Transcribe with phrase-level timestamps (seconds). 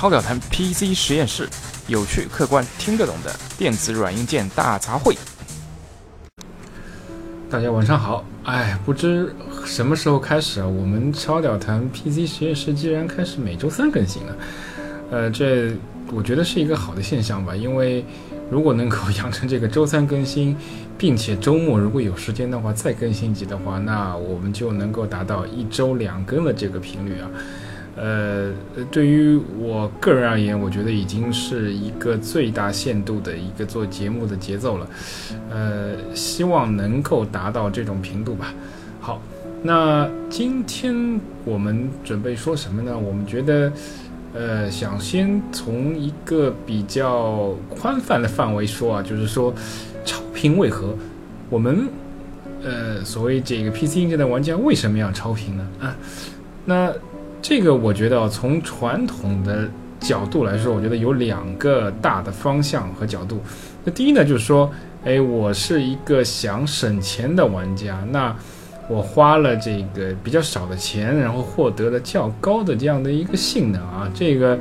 [0.00, 1.46] 超表谈 PC 实验室，
[1.86, 5.14] 有趣、客观、听得懂的电子软硬件大杂烩。
[7.50, 9.30] 大家晚上好，哎，不知
[9.66, 14.36] 什么时候开始啊，我们超屌谈 PC 实验室竟然开始每周三更新了。
[15.10, 15.70] 呃，这
[16.10, 18.02] 我觉得是一个好的现象吧，因为
[18.50, 20.56] 如果能够养成这个周三更新，
[20.96, 27.28] 并且周末如果有时间的话再更新一集的话，那我们就能够达到一周两更的这个频率啊。
[27.96, 28.50] 呃，
[28.90, 34.88] 对于我个人而言，我觉得已经是一个最大限度的一个做节目的节奏了。
[35.50, 38.54] 呃，希望能够达到这种频度吧。
[39.00, 39.20] 好，
[39.64, 42.96] 那今天我们准备说什么呢？
[42.96, 43.72] 我们觉得，
[44.32, 49.52] 呃，想先从一个比较宽泛的范围说啊，就是说
[50.04, 50.94] 超频为何？
[51.50, 51.88] 我们
[52.62, 55.68] 呃，所谓这个 PC 硬件的玩家为什么要超频呢？
[55.80, 55.96] 啊，
[56.64, 56.94] 那。
[57.42, 59.68] 这个我觉得从传统的
[59.98, 63.40] 角度来说，我觉得有两个大的方向和角度。
[63.84, 64.70] 那第一呢，就是说，
[65.04, 68.36] 哎，我是一个想省钱的玩家，那
[68.88, 74.58] 我花了这个比较少的钱，然后获得了较高的这样的一个性能啊，这个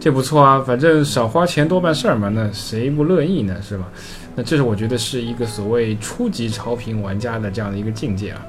[0.00, 3.84] 这不错啊，反正少花钱多办事儿嘛，那谁不乐意呢，是吧？
[4.34, 8.40] 那这是我觉得是一个所谓初级超频玩家的这样的一个境界啊。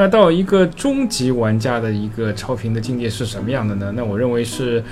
[0.00, 3.92] 那到一个终极玩家的一个超频的境界是什么样的呢？
[3.94, 4.82] 那我认为是，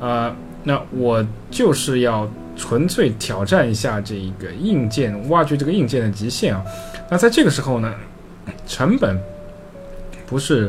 [0.00, 6.64] 呃，那我就是要纯粹挑战一下这个硬件，挖掘这个硬件的极限啊。
[7.08, 7.94] 那在这个时候呢，
[8.66, 9.16] 成本
[10.26, 10.68] 不是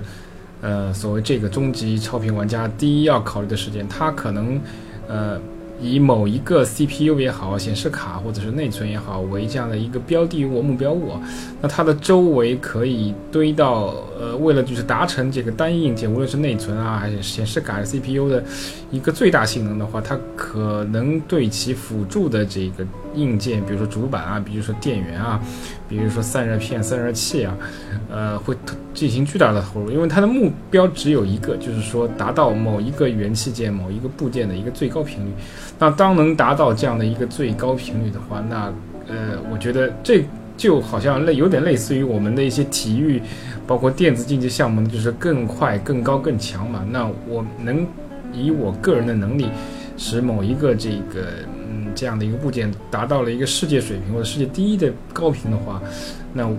[0.62, 4.62] 呃所谓这个终极超频玩家第一要考虑的时间，他可能
[5.08, 5.42] 呃。
[5.82, 11.14] 以某一个 CPU 也好，显示卡或者是内存也好为这样的一个标的物目标物，
[11.62, 18.44] 那它的周围可以堆到呃，为了就是达成这个单一硬件，无论是内存啊还是显示卡、CPU 的
[18.92, 22.86] 一个最大性能的话，它可能对其辅助的这个
[23.16, 25.42] 硬件，比如说主板啊，比如说电源啊，
[25.90, 27.58] 比如说散热片、散热器啊，
[28.12, 28.56] 呃，会
[28.94, 35.32] 进行巨大的投入，因为它的目标只有一个，就是说达到某一个元器件、某一个部件的一个最高频率。
[35.80, 38.72] 那当能达到这样的一个最高频率的话，那
[39.08, 40.24] 呃，我觉得这
[40.56, 43.20] 就好像类有点类似于我们的一些体育，
[43.66, 46.86] 包括电子竞技项目，就是更快、更高、更强嘛。
[46.92, 47.88] 那我能
[48.32, 49.48] 以我个人的能力，
[49.98, 51.28] 使某一个这个
[51.70, 55.82] 嗯这样的一个部件达到了一个世界水平或者世界第一的高频的话，
[56.34, 56.50] 那。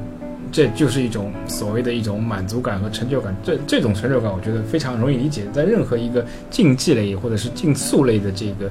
[0.53, 8.69] 这就是一种所谓的一种满足感和成就感，这这种成就感，我觉得非常容易理解，在任何一个竞技类或者是竞速类的这个，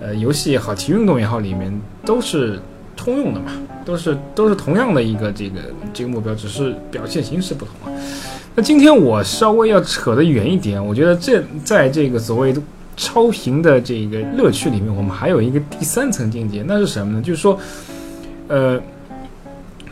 [0.00, 1.70] 呃，游戏也好，体育运动也好，里面
[2.02, 2.58] 都是
[2.96, 3.52] 通用的嘛，
[3.84, 5.60] 都是都是同样的一个这个
[5.92, 8.00] 这个目标，只是表现形式不同啊。
[8.54, 12.62] 那今天我稍微要扯得远一点，我觉得这在这个所谓的
[12.98, 17.22] 超频的这个乐趣里面，我们还有一个第三层境界，那是什么呢？
[17.22, 17.58] 就是说，
[18.48, 18.78] 呃。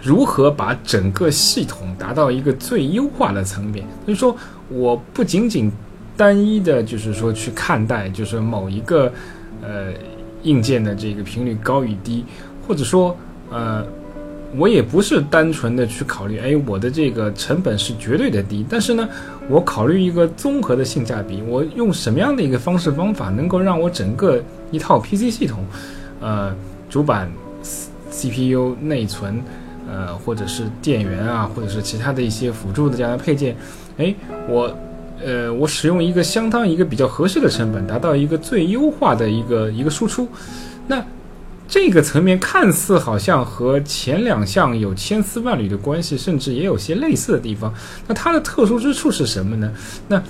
[0.03, 3.85] 如何把整个系统达到一个最优化的层面？
[4.07, 4.37] 就是说，
[4.69, 5.69] 我不仅仅
[6.17, 9.13] 单一的，就是说去看待，就是某一个
[9.63, 9.93] 呃
[10.45, 12.25] 硬件的这个频率高与低，
[12.69, 13.17] 或者说
[13.51, 13.85] 呃，
[14.55, 19.09] 我也不是单纯的去考虑，哎，我的这个成本是绝对的低，但是呢，
[19.49, 25.65] 我考虑一个综合的性价比，我用什么样的一个方式方法能够让我整个一套 PC 系统，
[26.21, 26.55] 呃，
[26.89, 27.31] 主板、
[28.11, 29.43] CPU、内存。
[29.89, 33.57] 呃，或者是电源啊，或者是其他的一些辅助的这样的配件，
[33.99, 34.13] 哎，
[34.49, 34.77] 我，
[35.25, 40.27] 呃，我使用一个相当一个比较合适的成本，达到一个最优化的一个一个输出，
[40.89, 41.01] 那
[41.69, 47.73] 这个层面看似好像和前两项有千丝万缕的关系，甚至也有些类似的地方。
[48.07, 49.73] 那它的特殊之处是什么呢？
[50.09, 50.23] 那，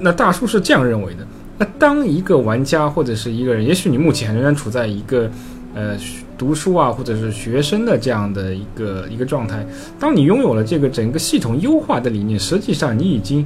[0.00, 1.26] 那大叔是这样认为的。
[1.58, 5.30] 那当一个玩家或者是一个人，也许你目前仍然处在一个，
[5.74, 5.96] 呃。
[6.38, 9.66] 读书啊，或者是学生的这样的一个一个状态。
[9.98, 13.42] 当你拥有了这个整个系统优化的理念，实际上你已经，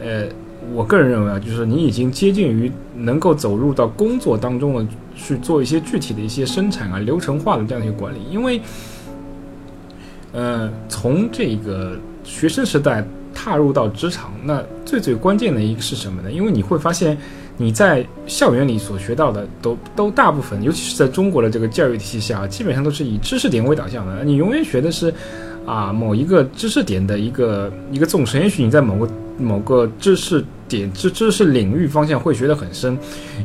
[0.00, 0.26] 呃，
[0.72, 4.86] 我个人认为啊，就是你已经接近于能够走入到工作当中了，
[5.22, 8.18] 去做一些具体的一些生产啊、流程化的这样一个管理。
[8.30, 8.60] 因为，
[10.32, 16.32] 呃，从这个学生时代踏入到职场，那最最关键的一个是什么呢？
[16.32, 17.16] 因为你会发现。
[17.62, 24.24] 你在校园里所学到的，都都大部分，尤其是在中国的这个教育体系下，基本上都是以知识点为导向的。
[24.24, 25.12] 你永远学的是，
[25.66, 28.40] 啊，某一个知识点的一个一个纵深。
[28.40, 29.06] 也许你在某个
[29.40, 32.96] 某个知识点知知识领域方向会学得很深，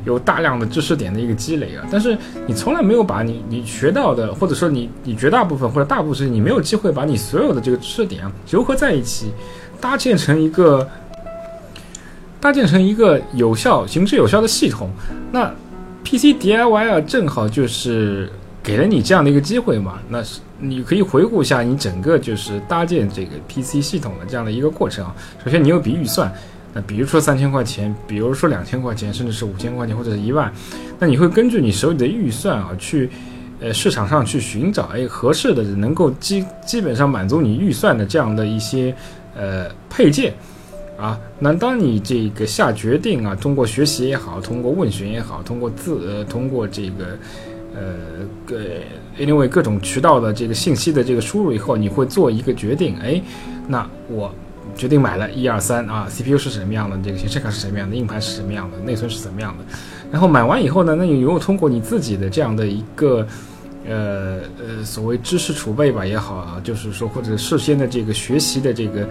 [0.06, 1.86] 有大量的知识点的一个积累啊。
[1.89, 9.31] 但是你从来没有把你你学到的，或者说你你绝大部分或者大部分，你没有机会把你所有的这个知识点啊糅合在一起，
[9.80, 10.88] 搭建成一个。
[12.38, 14.92] 搭建成一个有效、行之有效的系统。
[15.31, 15.51] 那
[16.03, 18.30] PC DIY 啊，正好就是
[18.65, 20.00] 给了你这样的一个机会嘛。
[20.09, 25.15] 那是你可以回顾一下你整个就是搭建这个 PC 系统的这样的一个过程啊。
[25.44, 26.33] 首先，你有笔预算，
[26.73, 30.51] 那比如说三千块钱，比如说两千块钱，甚至是五千块钱或者是一万，
[30.97, 33.09] 那你会根据你手里的预算啊，去
[33.59, 38.95] 呃市场上去寻找哎合适的能够基基本上满足你预算的这样的一些
[39.35, 40.33] 呃配件。
[40.97, 47.18] 啊，那当你这个下决定啊，通过学习也好，通过问询也好，通过自呃，通过这个
[47.75, 47.95] 呃，
[48.45, 48.60] 各
[49.18, 53.22] 因为各种渠道的这个信息的这个输入以后，你会做一个决定，哎，
[53.68, 54.33] 那我
[54.75, 59.63] 决定买了一二三啊，CPU 是什么样的，这个显示卡是什么样的，硬盘是什么样的，内存是怎么样的，
[60.12, 63.27] 然后买完以后呢，那你如果通过你自己的这样的一个
[63.88, 69.07] 呃呃所谓知识储备吧也好啊，就是说或者事先的这个学习的这个。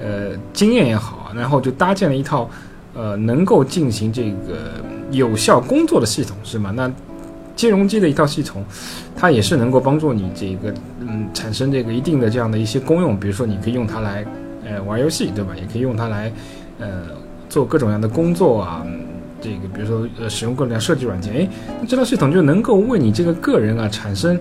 [0.00, 2.48] 呃，经验也好，然后就搭建了一套，
[2.94, 4.80] 呃，能够进行这个
[5.10, 6.70] 有效工作的系统，是吗？
[6.72, 6.88] 那
[7.58, 8.64] 金融机的一套系统，
[9.16, 13.18] 它也是能够帮助你这个，嗯，产生这个一定的这样的一些功用。
[13.18, 14.24] 比如说，你可以用它来，
[14.64, 15.50] 呃，玩游戏，对吧？
[15.56, 16.32] 也可以用它来，
[16.78, 17.06] 呃，
[17.48, 18.86] 做各种各样的工作啊。
[19.40, 21.48] 这个，比如说，呃，使用各种各样设计软件，哎，
[21.80, 24.38] 那这套系统就能够为你这个个人啊产生。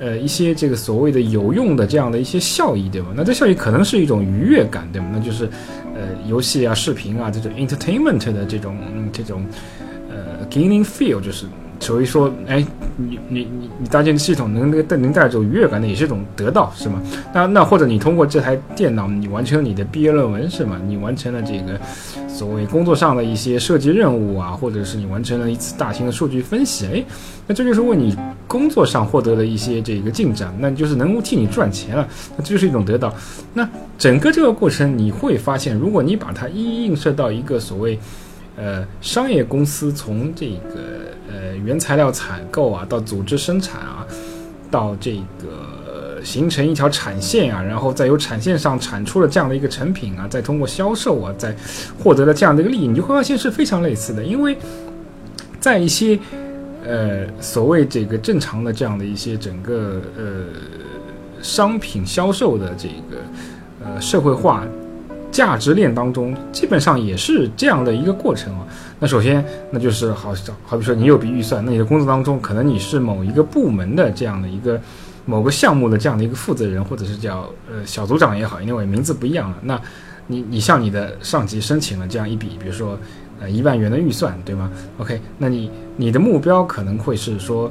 [0.00, 3.08] 呃，一些这个所谓的有用的这样的一些效益，对吧？
[3.16, 5.08] 那这效益可能是一种愉悦感，对吗？
[5.12, 5.48] 那就是，
[5.94, 8.76] 呃，游戏啊、视频啊这种 entertainment 的这种
[9.12, 9.44] 这种，
[10.08, 11.46] 呃，gaining feel 就是。
[11.80, 12.64] 所以说，哎，
[12.96, 17.00] 你你你你搭建系统能带能带走愉悦感的，也是一种得到，是吗？
[17.32, 20.78] 那那或者你通过这台电脑，你完成了你的毕业论文，是吗？
[20.86, 21.80] 你完成了这个
[22.28, 27.04] 所谓工作上的一些设计任务啊，或者是你完成了一次大型的数据分析，哎，
[27.46, 28.14] 那这就是为你
[28.48, 33.14] 工作上获得了一些这个进展，那就是能够替你赚钱了，那这就是一种得到。
[33.54, 33.66] 那
[33.96, 37.98] 整个这个过程，你会发现，如果你把它一一映射到一个所谓
[38.56, 40.97] 呃商业公司从这个。
[41.64, 44.06] 原材料采购啊，到组织生产啊，
[44.70, 51.54] 到这个形成一条产线啊，然后再由产线上产出了这样的一个成品啊，再通过销售啊，再
[52.02, 54.24] 获得了这样的一个利益，你就会发现是非常类似的。
[54.24, 54.56] 因为
[55.60, 56.18] 在一些
[56.84, 60.24] 呃所谓这个正常的这样的一些整个呃
[61.40, 63.22] 商品销售的这个
[63.84, 64.64] 呃社会化
[65.30, 68.66] 价值链当中，基本上也是这样的一个过程啊。
[69.00, 70.34] 那首先，那就是好，
[70.66, 74.80] 好比说你有笔预算，那你的工作当中，可能你是某一个部门的这样的一个
[75.24, 79.56] 某个项目的这样的一个负责人，或者是叫呃小组长也好，因为名字不一样了。
[79.62, 79.80] 那
[80.26, 82.98] 你你向你的上级申请了这样一笔，比如说
[83.40, 84.68] 呃一万元的预算，对吗
[84.98, 87.70] ？OK，那你你的目标可能会是说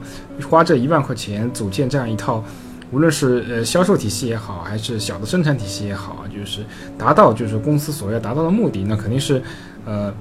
[0.50, 2.42] 花这一万块钱组建这样一套，
[2.90, 6.62] 无论是呃销售体系也好，还是小的生产体系也好，就是
[6.98, 9.42] 达到就是公司所要达到的目的，那肯定是
[9.86, 10.14] 呃。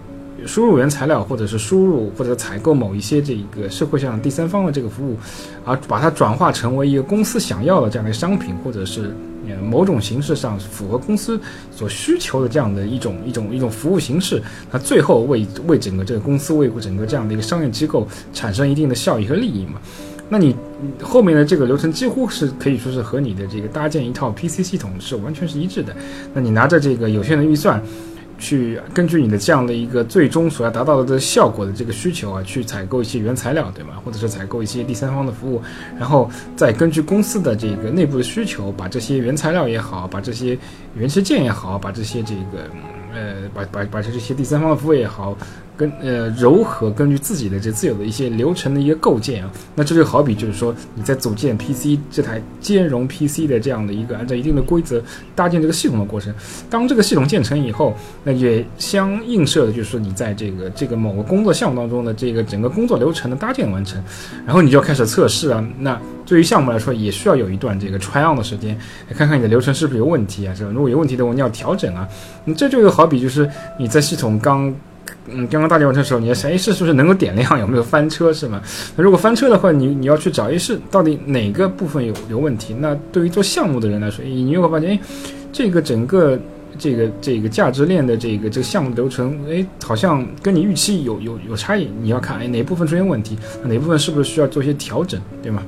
[0.46, 5.16] 输入原材料，或者是输入或者采购某一些这个社会上第三方的这个服务，
[5.64, 9.14] 而把它转化成为一个公司想要的这样的商品，或者是
[9.48, 11.40] 呃某种形式上符合公司
[11.70, 14.40] 所需求的这样的一种一种一种服务形式，
[14.70, 19.80] 那最后为为整个这个公司为整个这样的一个商业机构产生一定的效益和利益嘛？
[20.28, 20.56] 那你
[21.00, 25.94] 后面的这个流程几乎是可以说是和你的这个搭建一套 PC 系统是完全是一致的。
[26.34, 27.82] 那你拿着这个有限的预算。
[28.38, 33.94] 去根据你的这样的一个最终所要达到的这个效果的这个需求啊，去采购一些原材料，对吗？
[34.04, 35.62] 或者是采购一些第三方的服务，
[35.98, 40.58] 然后再根据公司的这个内部的需求，把这些原材料也好，把这些
[40.94, 42.68] 原器件也好，把这些这个
[43.16, 45.34] 呃，把把把这些第三方的服务也好。
[45.78, 55.02] 跟呃柔和，根据自己的这自有的一些流程的一个构建啊，那这就好比就是说你在组建 PC 这台兼容 PC 的这样的一个按照一定的规则
[55.34, 56.34] 搭建这个系统的过程，
[56.70, 57.94] 当这个系统建成以后，
[58.24, 64.02] 那也相映射的就是说你在这个这个某个工作项目当中的这个整个工作流程的搭建完成，
[64.46, 65.62] 然后你就要开始测试啊。
[65.78, 68.76] 那对于项目来说，也需要有一段这个 try on 的时间，
[69.14, 70.70] 看看你的流程是不是有问题啊，是吧？
[70.74, 72.06] 如果有问题的话，你要调整啊。
[72.44, 74.74] 那这就好比就是你在系统刚
[75.28, 77.58] 嗯，刚刚大建完成的时候，你要想，哎，是是不是能够点亮？
[77.58, 78.32] 有没有翻车？
[78.32, 78.60] 是吗？
[78.96, 82.74] 那如果翻车的话，你你要去找，哎，是到底哪个部分有有问题？
[82.78, 85.00] 那对于做项目的人来说，你又会发现，哎，
[85.52, 86.38] 这个整个
[86.78, 91.88] 这个这个价值链的这个这个项目流程，哎，好像跟你预期有有有差异。
[92.00, 93.36] 你要看，哎，哪部分出现问题？
[93.64, 95.20] 哪部分是不是需要做一些调整？
[95.42, 95.62] 对吗？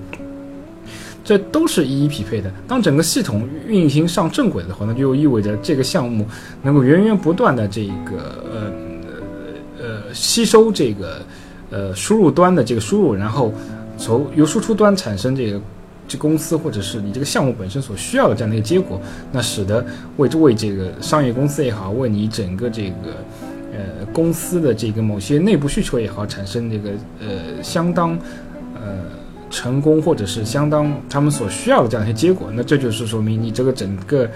[1.28, 2.50] 这都是一一匹配的。
[2.66, 6.26] 当整个系统运行上正轨的话，那就意味着这个项目
[6.62, 8.72] 能够源源不断的这个呃
[9.78, 10.14] 呃。
[10.14, 11.20] 吸收这个，
[11.70, 13.52] 呃，输入端的这个输入，然后
[13.98, 15.60] 从由输出端产生这个
[16.08, 18.98] 这公司或者是你这个项目本身所需要的这样的一个结果，
[19.30, 19.84] 那使得
[20.16, 23.22] 为为这个商业公司也好，为你整个这个
[23.74, 28.18] 呃公司的这个某些内部需求也好，产生这个呃相当
[28.74, 29.04] 呃
[29.50, 34.28] 成功或者是相当他们所需要的这样一些结果，那这就是说明你这个整个。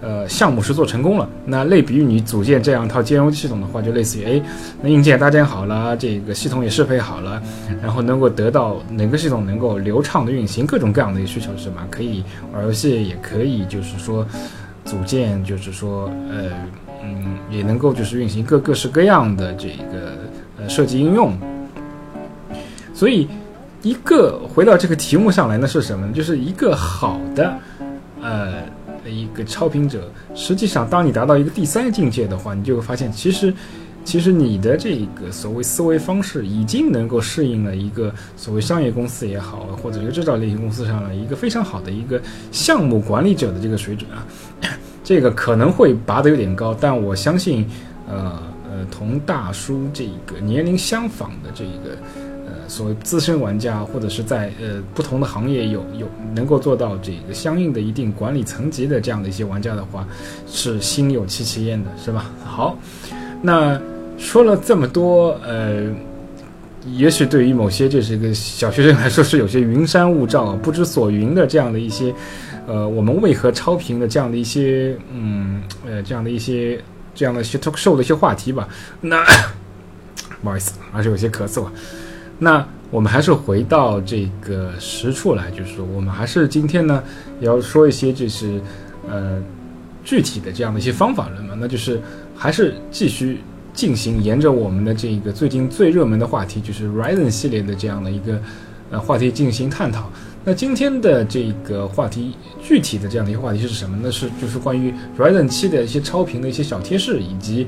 [0.00, 1.28] 呃，项目是做成功了。
[1.44, 4.42] 那类比于你组建这样一套兼容系统的话，就类似于，哎，
[4.80, 7.42] 那硬件搭建好了，这个系统也适配好了，
[7.82, 11.84] 然后能够得到哪个系统能够流畅的运行，各种各样的一个需求是什么？
[11.90, 12.22] 可以
[12.52, 14.24] 玩游戏，也可以就是说
[14.84, 16.52] 组建，就是说，呃，
[17.02, 20.12] 嗯，也能够就是运行各各式各样的这个
[20.60, 21.36] 呃设计应用。
[22.94, 23.26] 所以，
[23.82, 26.12] 一个回到这个题目上来，呢是什么呢？
[26.12, 27.58] 就是一个好的，
[28.22, 28.62] 呃。
[29.06, 33.54] 一个超频者，实际上，当你达到一个第三境界的话，你就会发现，其实，
[34.04, 42.20] 其实你的这个所谓思维方式，已经能够适应了一个所谓商业公司也好，或者一个制造类型公司上的一个非常好的一个
[42.52, 44.26] 项目管理者的这个水准啊。
[45.02, 47.66] 这个可能会拔得有点高，但我相信，
[48.06, 51.96] 呃呃，同大叔这个年龄相仿的这个。
[52.68, 60.06] 所谓资深玩家，或者是在呃不同的行业有有能够做到这个相应的一定管理层级的这样的一些玩家的话，
[60.46, 62.30] 是心有戚戚焉的，是吧？
[62.44, 62.78] 好，
[63.42, 63.80] 那
[64.18, 65.84] 说了这么多，呃，
[66.92, 72.14] 也许对于某些就是一个小学生来说是有些云山雾罩、不知所云的这样的一些，
[72.66, 76.78] 呃，我们为何超频的这样的一些，嗯，呃，这样的一些
[77.14, 78.68] 这样的一些 talk show 的一些话题吧。
[79.00, 79.24] 那
[80.42, 81.66] 不好意思，还是有些咳嗽。
[82.38, 87.02] 那我们还是回到这个实处来，就是说，我们还是今天呢，
[87.40, 88.60] 要说一些就是
[89.10, 89.42] 呃
[90.04, 92.00] 具体的这样的一些方法论嘛，那就是
[92.34, 93.40] 还是继续
[93.74, 98.40] 进行沿着我们的这个最近最热门的话题，就是 Ryzen 系列的这样的一个
[98.90, 100.10] 呃话题进行探讨。
[100.44, 104.10] 那今天的这个话题具体的这样的一个话题是什么呢？
[104.10, 107.66] 是就是关于 Ryzen 七的一些超频的一些小贴士以及。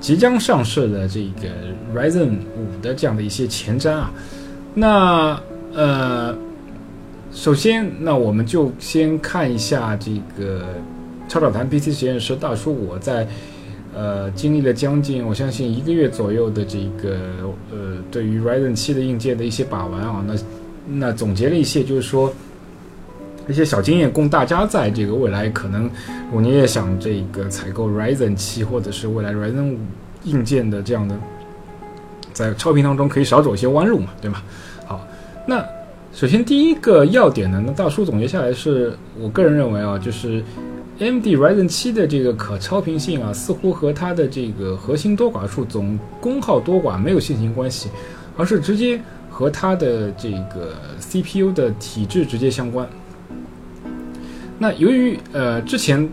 [0.00, 1.48] 即将上市的这个
[1.94, 4.12] Ryzen 五的这样的一些前瞻啊，
[4.74, 5.40] 那
[5.74, 6.36] 呃，
[7.32, 10.64] 首先，那我们就先看一下这个
[11.28, 13.26] 超导弹 PC 实验室大叔我在
[13.94, 17.18] 呃经历了将近我相信一个月左右的这个
[17.70, 20.34] 呃对于 Ryzen 七的硬件的一些把玩啊，那
[20.86, 22.32] 那总结了一些，就是说。
[23.48, 25.84] 一些小经验供大家在这个未来可能，
[26.26, 29.78] 如果你也想这个采购 Ryzen 七或者是未来 Ryzen 五
[30.24, 31.16] 硬件的这样的，
[32.34, 34.42] 在超频当中可以少走一些弯路嘛，对吗？
[34.86, 35.06] 好，
[35.46, 35.64] 那
[36.12, 40.44] 首先第一个要点呢，那大叔总结下来是我个人认为啊，就是
[40.98, 47.88] M D Ryzen 七的这个可超频性啊，似乎和它的这个核心多寡数总功耗多寡没有线性关系，
[48.36, 49.00] 而是直接
[49.30, 52.86] 和它的这个 CPU 的体质直接相关。
[54.58, 56.08] 那由于呃之前，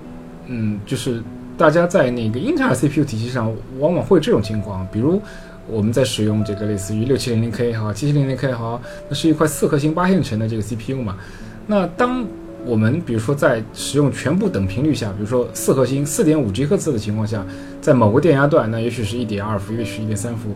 [0.46, 1.22] 嗯，就是
[1.58, 5.20] 大家在那个英特尔 CPU 体系上，往往会这种情况，比如
[5.68, 11.18] 我们在使用这个类似于六七零零 K 也好，七七零零 K 也好，那是一块四核心八线程的这个 CPU 嘛。
[11.66, 12.24] 那当
[12.64, 17.44] 我们比如说在使用全部等频率下，比如说四核心四点五 G 赫兹的情况下，
[17.82, 20.50] 在某个电压段，那也许是一点二伏，也许一点三伏，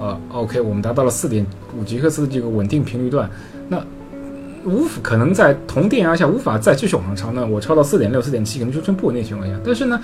[0.00, 1.46] 呃，OK，我们达到了四点
[1.78, 3.30] 五 G 赫兹的这个稳定频率段，
[3.68, 3.80] 那。
[4.64, 7.46] 无可能在同电压下无法再继续往上超那？
[7.46, 9.54] 我超到四点六、四点七，可能就成不稳定情况下。
[9.64, 10.00] 但是呢，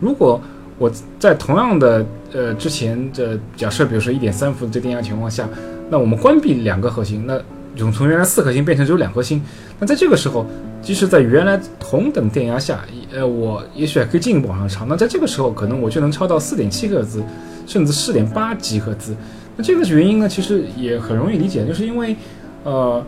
[0.00, 0.40] 如果
[0.78, 5.48] 我在同样的呃之前的假设，比如说一点三伏的这电压情况下，
[5.90, 7.40] 那我们关闭两个核心，那
[7.76, 9.42] 从从原来四核心变成只有两核心。
[9.78, 10.46] 那在这个时候，
[10.80, 12.80] 即使在原来同等电压下，
[13.12, 14.86] 呃，我也许还可以进一步往上超。
[14.86, 17.22] 那在这个时候，可能我就能超到四点七赫兹，
[17.66, 19.16] 甚至四点八吉赫兹。
[19.56, 22.16] 那这个原因呢，其实也很容易理解，就是因为
[22.64, 23.04] 呃。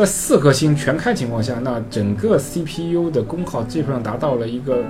[0.00, 4.82] 在四核心全开情况下，那整个 CPU 的功耗基本上达到了一个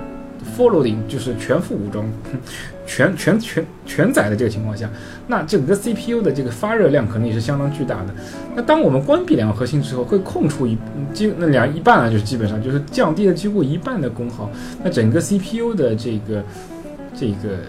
[0.55, 2.09] full loading，就是全副武装、
[2.87, 4.89] 全全全全载的这个情况下，
[5.27, 8.15] 那整个 CPU 的这个发热量可能也是相当巨大的。
[8.55, 10.77] 那当我们关闭两个核心之后，会空出一
[11.13, 14.49] 基那两一半啊，就是基本上就是降低了几乎一半的功耗。
[14.81, 16.41] 那整个 CPU 的这个
[17.13, 17.59] 这个。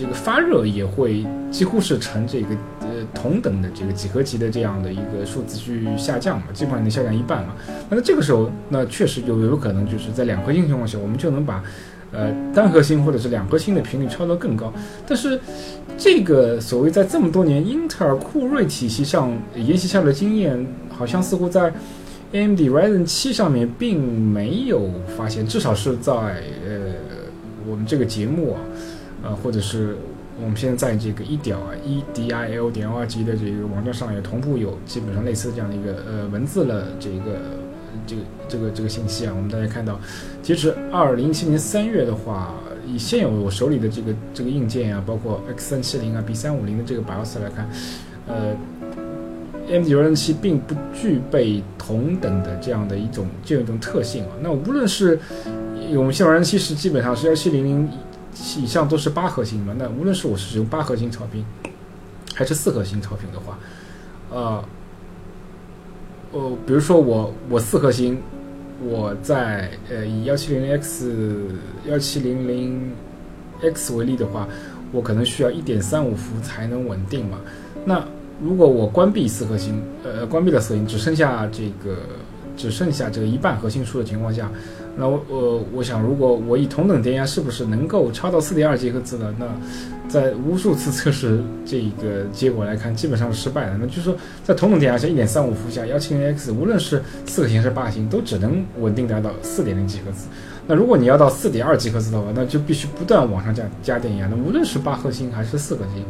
[0.00, 2.48] 这个发热也会几乎是呈这个
[2.80, 7.54] 呃同等的这个几何级的这样的一个数字去下降嘛，基本上能下降一半嘛。
[7.90, 11.62] 那这个时候，那确实有有可能就是在两核心情况下，我们就能把
[12.12, 14.72] 呃单核心或者是两核心的频率超得更高。
[15.06, 15.38] 但是
[15.98, 21.70] 这个所谓在这么多年英特尔酷睿体系上沿袭下的经验，好像似乎在
[22.32, 26.94] AMD Ryzen 七上面并没有发现，至少是在呃
[27.68, 28.60] 我们这个节目啊。
[29.22, 29.96] 呃，或者是
[30.42, 37.38] 我们现在在这个一屌啊，E D I L 点 O R G 的这个网站上也同步有基本上类似这样的一个呃文字了这个
[38.06, 39.32] 这个这个这个信息啊。
[39.36, 40.00] 我们大家看到，
[40.42, 42.54] 截止二零一七年三月的话，
[42.86, 47.68] 以现有我手里的这个这个硬件啊，包括 X 三七零啊、B 三五零的这个 BIOS 来看，
[48.26, 48.56] 呃
[49.68, 54.30] ，AMD 柔韧器并不具备同等的这样的一种这样一种特性啊。
[54.40, 55.18] 那无论是
[55.94, 57.88] 我们现柔韧器是基本上是幺七零零
[58.58, 61.44] 以上都是八核心嘛，那无论是我是使用八核心超频，
[62.34, 63.58] 还是四核心超频的话，
[64.30, 64.64] 呃，
[66.32, 68.20] 呃，比如说我我四核心。
[68.82, 71.12] 我在呃以幺七零零 X
[71.84, 72.90] 幺七零零
[73.60, 74.48] X 为例的话，
[74.90, 77.38] 我可能需要一点三五伏才能稳定嘛。
[77.84, 78.02] 那
[78.42, 81.98] 如果我关闭四核心，呃关闭了四核心，只剩下这个
[82.56, 84.50] 只剩下这个一半核心数的情况下。
[85.00, 89.34] 那我我我想，如果我以同等电压，是不是能够超到四点二吉赫兹呢？
[89.38, 89.46] 那
[90.06, 93.78] 在无数次测试这个结果来看，基本上是失败的。
[93.80, 94.14] 那就是说，
[94.44, 100.26] 在同等电压下，一点三五伏下，幺七零 X 无论是四核心还是八核心，都只能稳定达到四点零吉赫兹。
[100.66, 104.28] 那如果你要到四点二吉赫兹的话，那就必须不断往上加加电压。
[104.28, 106.04] 那无论是八核心还是四核心，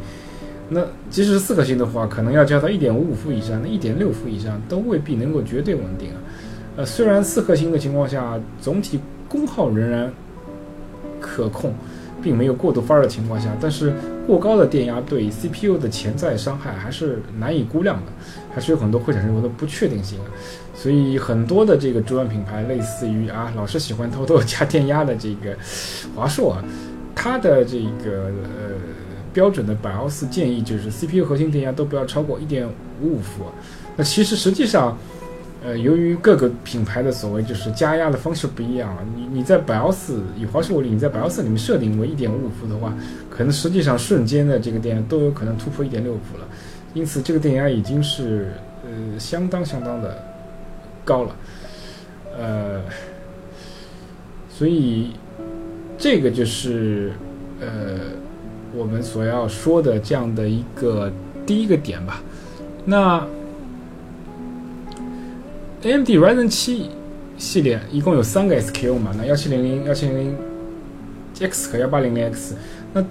[0.68, 0.80] 那
[1.10, 6.16] 即使是四核心的话，可能要加到一点五五伏以上，那一点六伏以上都未必能够绝对稳定啊。
[6.84, 10.12] 虽然四核心的情况下，总体功耗仍然
[11.20, 11.72] 可控，
[12.22, 13.92] 并没有过度发热的情况下，但是
[14.26, 18.12] 过高的电压对 CPU 的潜在伤害还是难以估量的，
[18.54, 20.18] 还是有很多会产生很多不确定性。
[20.74, 25.56] 所以很多的这个主板品牌，类似于啊，老是喜欢偷偷加电压的这个
[26.16, 26.64] 华硕啊，
[27.14, 28.76] 它的这个呃
[29.32, 32.66] 标准的 BIOS 建议就是 CPU 核心电压都不要超过一点
[33.02, 33.44] 五五伏。
[33.96, 34.96] 那其实实际上。
[35.62, 42.94] 呃，由于各个品牌的所谓就是加压的方式不一样，你你在 BIOS 以华硕为例，你在 BIOS 里面设定为一点五伏的话，
[43.28, 46.48] 可能实际上瞬间的这个电压都有可能突破一点六伏了，
[46.94, 48.52] 因此这个电压已经是
[48.84, 50.16] 呃相当相当的
[51.04, 51.36] 高了，
[52.38, 52.80] 呃，
[54.48, 55.10] 所以
[55.98, 57.12] 这个就是
[57.60, 57.98] 呃
[58.74, 61.12] 我们所要说的这样的一个
[61.44, 62.22] 第一个点吧，
[62.86, 63.26] 那。
[65.82, 66.90] AMD Ryzen 七
[67.38, 69.14] 系列一共有三个 SKU 嘛？
[69.16, 70.36] 那幺七零零、幺七零零
[71.40, 72.54] X 和幺八零零 X。
[72.92, 73.02] 那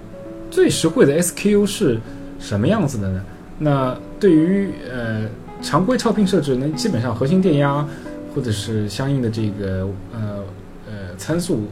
[0.52, 1.98] 最实惠的 SKU 是
[2.38, 3.24] 什么样子的呢？
[3.58, 5.26] 那对于呃
[5.60, 7.84] 常规超频设置，那基本上核心电压
[8.32, 10.44] 或者是相应的这个呃
[10.86, 11.62] 呃参数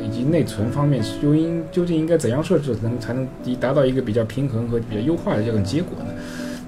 [0.00, 6.14] 以及内存方面，究应究竟应该怎样设置，能才能以达到一个比较平衡和比较优化的这种结果呢？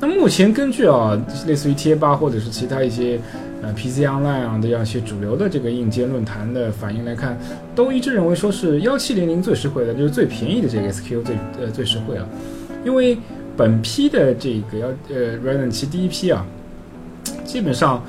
[0.00, 3.20] 那目前根据啊，类似于贴吧或者是其他一些。
[3.60, 7.36] 呃，PC Online 啊的这样一些主流的这个硬件论坛的反应来看，
[7.74, 12.28] 都一致认为说是幺七零零最实惠的，就是最便宜的这个 SKU 最呃最实惠了。
[12.84, 13.18] 因为
[13.56, 16.46] 本批的这个幺呃 Ryzen 七第一批啊，
[17.44, 18.00] 基本上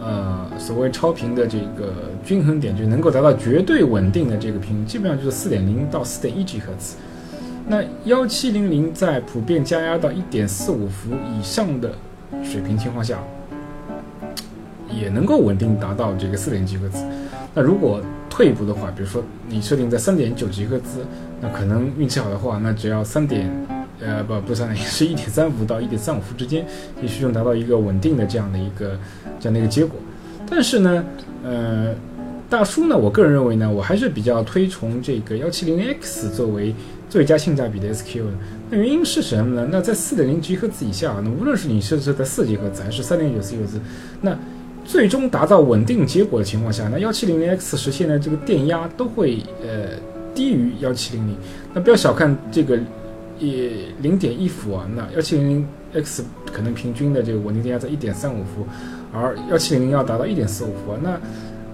[0.00, 1.92] 呃所谓超频的这个
[2.24, 6.94] 均衡点就能够达到绝对稳定的这个频率，基本上就是四点零到四点一 G 赫兹。
[7.66, 11.90] 那幺七零零在普遍加压到一点四五伏以上的
[12.44, 13.18] 水平情况下。
[14.98, 16.98] 也能够稳定达到这个四点几赫兹。
[17.54, 18.00] 那如果
[18.30, 21.04] 退一步的话，比如说你设定在三点九吉赫兹，
[21.40, 23.50] 那可能运气好的话，那只要三点，
[24.00, 26.64] 呃，不，不是三点，是一点三伏到一点三五伏之间，
[27.02, 28.98] 也许能达到一个稳定的这样的一个
[29.38, 29.98] 这样的一个结果。
[30.48, 31.04] 但是呢，
[31.44, 31.94] 呃，
[32.48, 36.74] 大叔呢，我个人认为呢，我还是比较推崇这个幺七零 X 作为
[37.10, 38.30] 最佳性价比的 SQ 的。
[38.70, 39.68] 那原因是什么呢？
[39.70, 43.78] 那在四点零吉赫兹以下，那无论是你设置在四吉赫兹还是三点九吉赫兹，
[44.22, 44.38] 那
[44.84, 49.90] 最终达到稳定结果的情况下，那幺七零零 X 实现的这个电压都会呃
[50.34, 51.36] 低于幺七零零。
[51.72, 52.78] 那不要小看这个
[53.38, 58.66] 也零点一伏啊，那幺七零零 X 可能平均的这个稳定电压在一点三五伏，
[59.12, 60.96] 而幺七零零要达到一点四五伏。
[61.02, 61.18] 那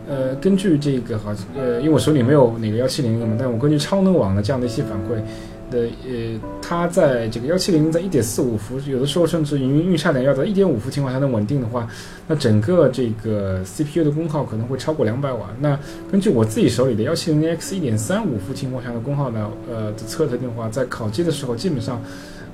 [0.08, 5.20] 呃根据这个好呃，因为我手里没有哪个幺七零零嘛，但我根据超能网的这样的一些反馈。
[5.70, 11.88] 的呃，它在这个幺七零在一点四五伏，有的时候甚至运运差点要在一点五伏情况下能稳定的话，
[12.26, 15.50] 那整个这个 CPU 的功耗可能会超过两百瓦。
[15.60, 15.78] 那
[16.10, 22.02] 根据我自己手里的幺七零 X 一点三五伏情况下的功耗呢，呃的测的话，在烤机的时候基本上，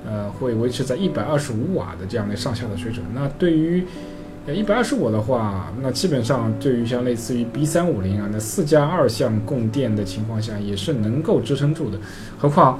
[0.05, 3.05] 呃会维持在一百二十五瓦的这样的上下的水准。
[3.13, 3.83] 那对于
[4.47, 11.97] 呃一百二十五的话，那基本上对于像类似于 B 三五零啊，那四加二项供电的情况下也是能够支撑住的，
[12.37, 12.77] 何况。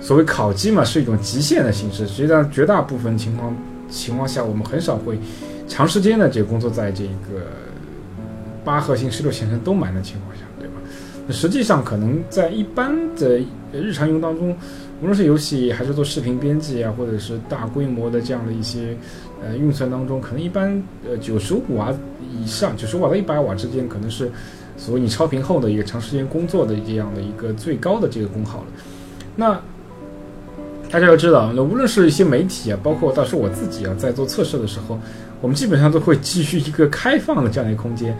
[0.00, 2.06] 所谓烤机嘛，是一种极限的形式。
[2.06, 3.56] 实际上，绝大部分情况
[3.88, 5.18] 情况下，我们很少会
[5.66, 7.46] 长时间的这个工作在这个
[8.64, 10.74] 八核心、十六线程都满的情况下，对吧？
[11.26, 13.40] 那实际上，可能在一般的
[13.72, 14.56] 日常用当中，
[15.02, 18.96] 无论是游戏还是做视频编辑啊，或者是大规模的这样的一些
[19.42, 21.92] 呃运算当中，可能一般呃九十五瓦
[22.40, 24.30] 以上，九十瓦到一百瓦之间，可能是
[24.76, 28.66] 所谓你超频后的一个长时间工作的这样的一个最高的这个功耗了。
[29.36, 29.60] 那
[30.90, 34.98] 大家要知道，那无论是一些媒体啊，包括到时候我自己啊，在做测试的时候，
[35.40, 38.16] 我们基本上都会基于一个开放的这样的一个空间。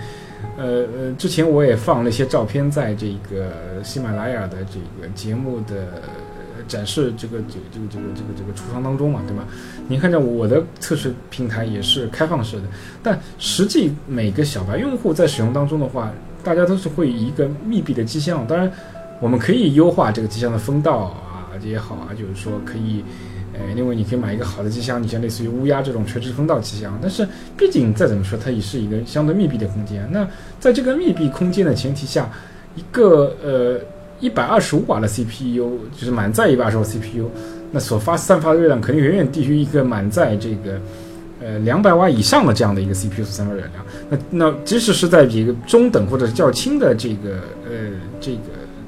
[0.57, 3.51] 呃呃，之前我也放了一些照片在这个
[3.83, 6.03] 喜马拉雅的这个节目的
[6.69, 9.45] 展示这个这个这个这个这个这个橱窗当中嘛，对吧？
[9.89, 12.65] 你看着我的测试平台也是开放式的，
[13.03, 16.13] 但实际每个小白用户在使用当中的话，
[16.45, 18.47] 大家都是会以一个密闭的机箱。
[18.47, 18.71] 当然，
[19.21, 21.17] 我们可以优化这个机箱的风道。
[21.63, 23.05] 也好啊，就是说可以，
[23.53, 30.09] 呃，因为你可以买一个好的机箱，你像类似于乌鸦这种垂直风道机箱，但是毕竟再怎么说，它也是一个相对密闭的空间。
[30.11, 30.29] 那
[30.61, 32.31] 在这个密闭空间的前提下，
[32.77, 33.81] 一个呃
[34.21, 37.31] 一百二十五瓦的 CPU，就是满载一百二十瓦 CPU，
[37.73, 40.81] 那所发散发的热量肯定远远低于一个满载这个
[41.41, 43.73] 呃两百瓦以上的这样的一个 CPU 所散发热量。
[44.11, 48.39] 那那即使是在一个中等或者是较轻的这个呃这个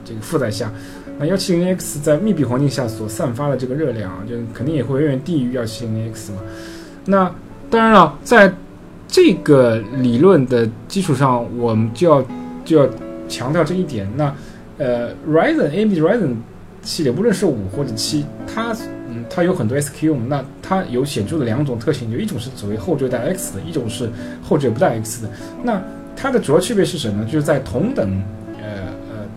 [0.05, 0.73] 这个负载下。
[1.21, 6.39] 那幺七零 X 在密闭环境下所散发的这个热量，就肯定也会远远低于幺七零 X 嘛。
[7.05, 7.31] 那
[7.69, 8.51] 当然了，在
[9.07, 12.25] 这个理论的基础上，我们就要
[12.65, 12.89] 就要
[13.29, 14.09] 强调这一点。
[14.17, 14.35] 那
[14.79, 16.37] 呃，Ryzen AMD Ryzen
[16.81, 18.75] 系列，无论是五或者七，它
[19.11, 24.09] 嗯它有很多 SKU，那它有显著的两种特性，就一种是所谓后缀带 X 的，一种是
[24.43, 25.31] 后缀不带 X 的。
[25.63, 25.83] 那
[26.17, 27.29] 它的主要区别是什么呢？
[27.31, 28.11] 就是在同等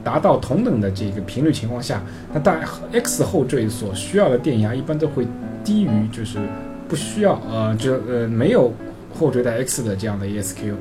[0.04, 2.60] 达到同等的这个频率情况下，那大
[2.92, 5.26] X 后缀所需要的电压一般都会
[5.64, 6.40] 低于就是
[6.90, 8.74] 不需要呃就呃没有
[9.18, 10.74] 后缀带 X 的这样的 ESQ，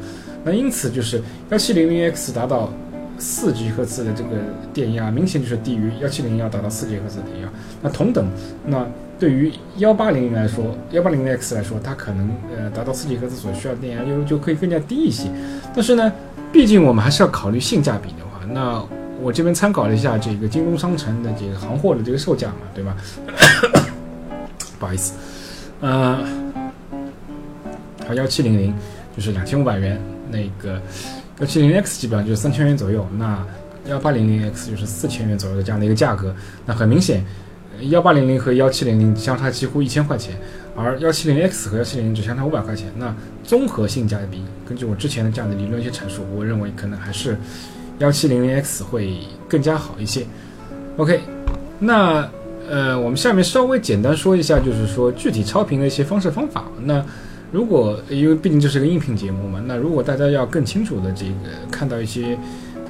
[0.44, 2.72] 那因此就是幺七零零 X 达到
[3.18, 4.30] 四 G 赫兹的这个
[4.72, 7.48] 电压，明显就是低于幺七零要达到四 G 赫兹的电压。
[7.80, 8.26] 那同等，
[8.66, 8.84] 那
[9.18, 15.28] 对于幺八零零来说，幺八零零 X 来说，它可能呃达到四 G 赫兹所需要的电压就就可以更加低一些。
[15.72, 16.12] 但是呢，
[16.50, 18.82] 毕竟我们还是要考虑性价比的话，那
[19.22, 22.96] 我这边参考了一下这个京东商城的这个行货的这个售价嘛，对吧？
[24.80, 25.14] 不好意思，
[25.80, 26.18] 呃，
[28.04, 28.74] 它幺七零零
[29.16, 30.82] 就是两千五百元，那个
[31.38, 33.46] 幺七零零 X 基本上就是三千元左右，那
[33.86, 36.34] 幺八零零 X 就是四千元左右的这样的一个价格。
[36.66, 37.24] 那很明显，
[37.90, 40.34] 幺八零零和幺七零零相差几乎一千块钱，
[40.74, 42.88] 而幺七零 X 和幺七零零只相差五百块钱。
[42.96, 47.38] 那综合性价比，根据我之前的这样的理论一些阐述，我认为可能还是。
[48.02, 49.16] 幺七零零 X 会
[49.48, 50.26] 更加好一些。
[50.96, 51.20] OK，
[51.78, 52.28] 那
[52.68, 56.64] 呃，我们下面稍微简单说一下，就是说具体超频的一些方式方法。
[56.84, 57.04] 那
[57.52, 61.32] 如果因为毕竟这是个音频节目嘛，那如果大家要更清楚的这个
[61.70, 62.36] 看到一些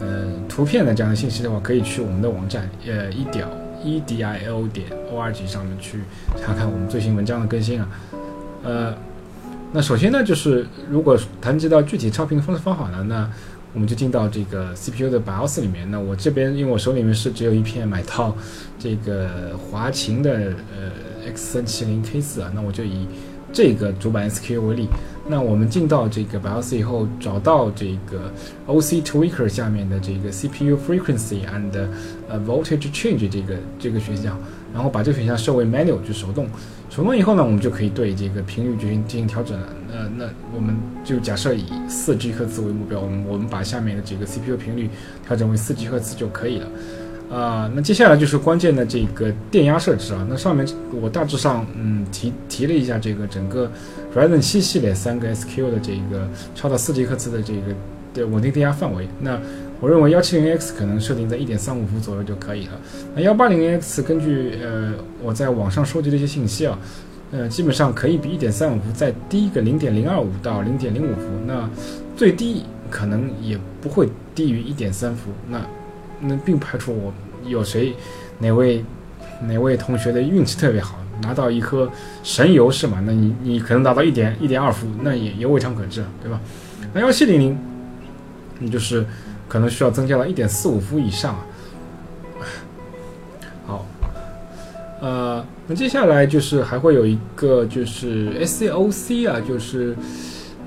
[0.01, 3.47] 呃图片的这样的信息的话，可以去我们的网站呃一屌
[3.85, 6.01] e d i l 点 o r g 上面去
[6.41, 7.89] 查看我们最新文章的更新啊。
[8.65, 8.95] 呃，
[9.73, 13.29] 那首先呢，就是如果谈及到具体超频的方式方法呢，那
[13.75, 15.91] 我们就进到这个 CPU 的 BIOS 里面。
[15.91, 18.37] 那我这边因为我手里面是只有一片买到
[18.79, 20.91] 这个华擎的呃
[21.33, 23.07] X 三七零 K 四啊，那我就以
[23.53, 24.89] 这个主板 SKU 为例。
[25.29, 28.33] 那我们进到这个 BIOS 以后，找到这个
[28.67, 31.89] OC Tweaker 下面的这个 CPU Frequency and
[32.29, 34.37] 呃 Voltage Change 这个这个选项，
[34.75, 36.49] 然后把这个选项设为 Manual 就手动。
[36.95, 39.67] 成功以后呢，我们就可以对这个频率进行进行调整了。
[39.89, 44.91] 那那我们就假设以四 G 赫兹为目标，我们我们把下面的这个 CPU 频率
[45.27, 46.69] 调整为四 G 赫兹就可以了。
[47.35, 50.27] 啊，那接下来就是关键的这个电压设置啊。
[50.29, 50.67] 那上面
[51.01, 53.71] 我大致上嗯提提了一下这个整个
[54.15, 57.75] Ryzen 七系列三个 SQ 的这个超到四 G 赫兹的这个
[58.13, 59.09] 的稳定电压范围。
[59.19, 59.41] 那
[59.83, 62.81] 我认为幺七零 X 可能设定在一点三五伏左右就可以了。
[63.17, 66.79] 那幺八零 X 根据呃我在网上收集的一些信息啊，
[67.33, 71.23] 呃基本上可以比一点三五伏再低一个零点零二五到零点零五伏。
[71.49, 71.69] 那
[72.17, 75.33] 最低可能也不会低于一点三伏。
[75.51, 75.61] 那
[76.21, 77.13] 那并排除我
[77.45, 77.93] 有谁
[78.39, 78.85] 哪位
[79.49, 81.91] 哪位同学的运气特别好，拿到一颗
[82.23, 83.03] 神油是吗？
[83.05, 86.41] 那你你可能达到一点一点二伏，那也也未尝可知，对吧？
[86.95, 87.59] 那幺七零零，
[88.61, 89.05] 你就是。
[89.53, 91.47] 可能需要增加到一点四五伏以上啊。
[93.67, 93.87] 好，
[95.03, 99.95] 呃，那接下来就是还会有一个就是 SOC 啊，就是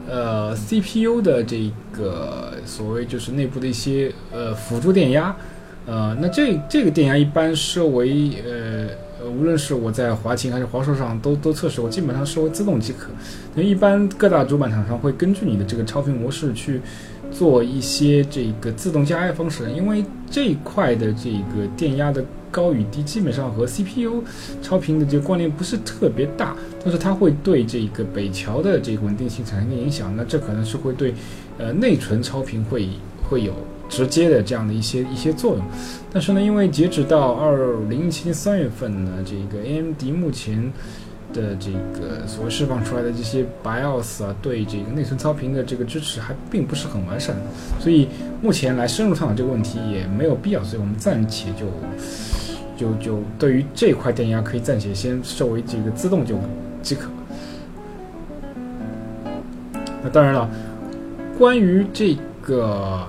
[0.08, 5.36] 呃 CPU 的这个所谓就是内部的一些呃辅助电压，
[5.88, 8.90] 呃，那这这个电压一般设为呃，
[9.30, 13.10] 无论是我在华擎还是华硕上都都测试过，基本上是为自动即可。
[13.54, 16.82] 那一般各大主板厂商会根据你的这个超频模式去。
[17.32, 24.24] 做一些这个自动加压方式，因为这一块的这个电压的高与低，基本上和 CPU
[24.62, 30.16] 超频的这个关联不是特别大，但是它会对这个北桥的这个稳定性产生一定影响。
[30.16, 31.14] 那这可能是会对
[31.58, 32.88] 呃内存超频会
[33.28, 33.54] 会有
[33.90, 35.64] 直接的这样的一些一些作用。
[36.12, 40.72] 但是呢，因为截止到二零一七年三月份呢，这个 AMD 目前
[41.34, 47.36] 的这个所释放出来的这些 BIOS 啊，对这个内存超频的这个支持还并不是很完善，
[47.80, 48.08] 所以
[48.42, 51.66] 目前来深入探讨这个问题也没有必要，所以我们暂且就
[52.78, 56.38] 就就对于这块电压可以暂且先设为这个自动就
[56.82, 57.10] 即可。
[60.02, 60.50] 那当然了，
[61.38, 63.06] 关于这个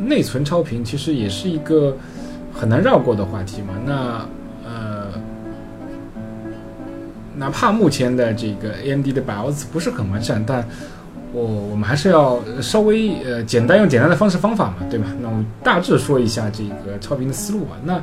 [0.00, 1.96] 内存超频，其实也是一个
[2.52, 3.74] 很难绕过的话题嘛。
[3.84, 4.26] 那
[4.64, 5.06] 呃，
[7.36, 10.66] 哪怕目前的这个 AMD 的 BIOS 不是很完善，但
[11.32, 15.06] 我我们还是要稍微呃简单用简单的方式方法嘛，对吧？
[15.20, 17.76] 那我们大致说一下这个超频的思路吧。
[17.84, 18.02] 那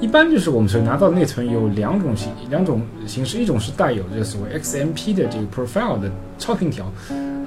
[0.00, 6.90] 一般就是我们所拿到的内存有两种形两种形式，一种是带有这所谓 XMP 的这个 profile 的超频条，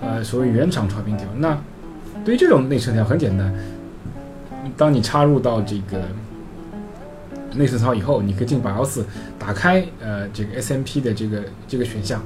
[0.01, 1.25] 呃，所谓原厂超频条。
[1.37, 1.57] 那
[2.23, 3.51] 对于这种内存条很简单，
[4.77, 6.01] 当你插入到这个
[7.55, 9.03] 内存槽以后，你可以进 BIOS
[9.37, 12.21] 打开呃这个 SMP 的这个这个选项。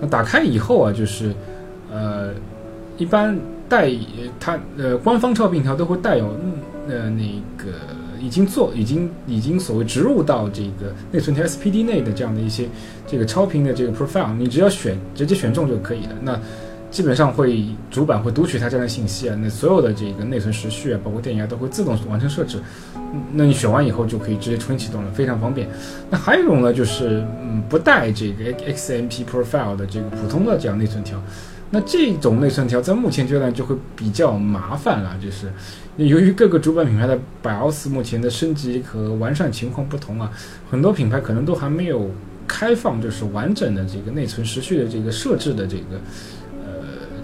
[0.00, 1.34] 那打开以后啊，就是
[1.92, 2.30] 呃
[2.96, 3.90] 一般带
[4.38, 6.26] 它呃官方超频条都会带有
[6.88, 7.24] 呃那
[7.56, 7.72] 个。
[8.20, 12.68] 已经做，已经已经所谓植入到这个内存条 SPD 内的这样的一些
[13.06, 16.12] 这个超频的这个 profile，你只要选直接选中就可以了。
[16.22, 16.36] 那
[16.90, 22.58] 基本上会主板会读取它这样的信息啊，那所有的这个内存时序啊，包括电压都会自动完成设置。
[23.32, 25.68] 那你选完以后就可以直接重新启动了，非常方便。
[26.10, 31.22] 那还有一种呢，就是嗯不带这个 XMP profile 的这个普通的这样内存条。
[31.70, 35.52] 那这种内存条在目前阶段就会比较麻烦了，就是
[35.98, 40.32] 由于各个主板品牌的 BIOS 目前的升级和完善情况不同啊，
[40.70, 42.10] 很多品牌可能都还没有
[42.46, 46.00] 开放就是完整的这个内存时序的这个设置的这个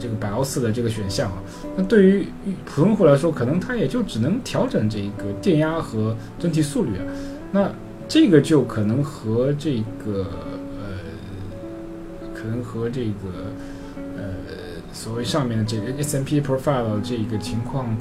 [0.04, 1.42] 这个 BIOS 的这个选项啊。
[1.76, 2.26] 那对于
[2.66, 7.04] 普通户来说，可能他也就只能调整这个电压和整体速率啊。
[7.50, 7.72] 那
[8.06, 10.26] 这个就可能和这个
[10.78, 11.00] 呃，
[12.34, 13.14] 可能和这个
[14.18, 14.22] 呃。
[14.92, 17.96] 所谓上面的这个 SMP profile 这个情况，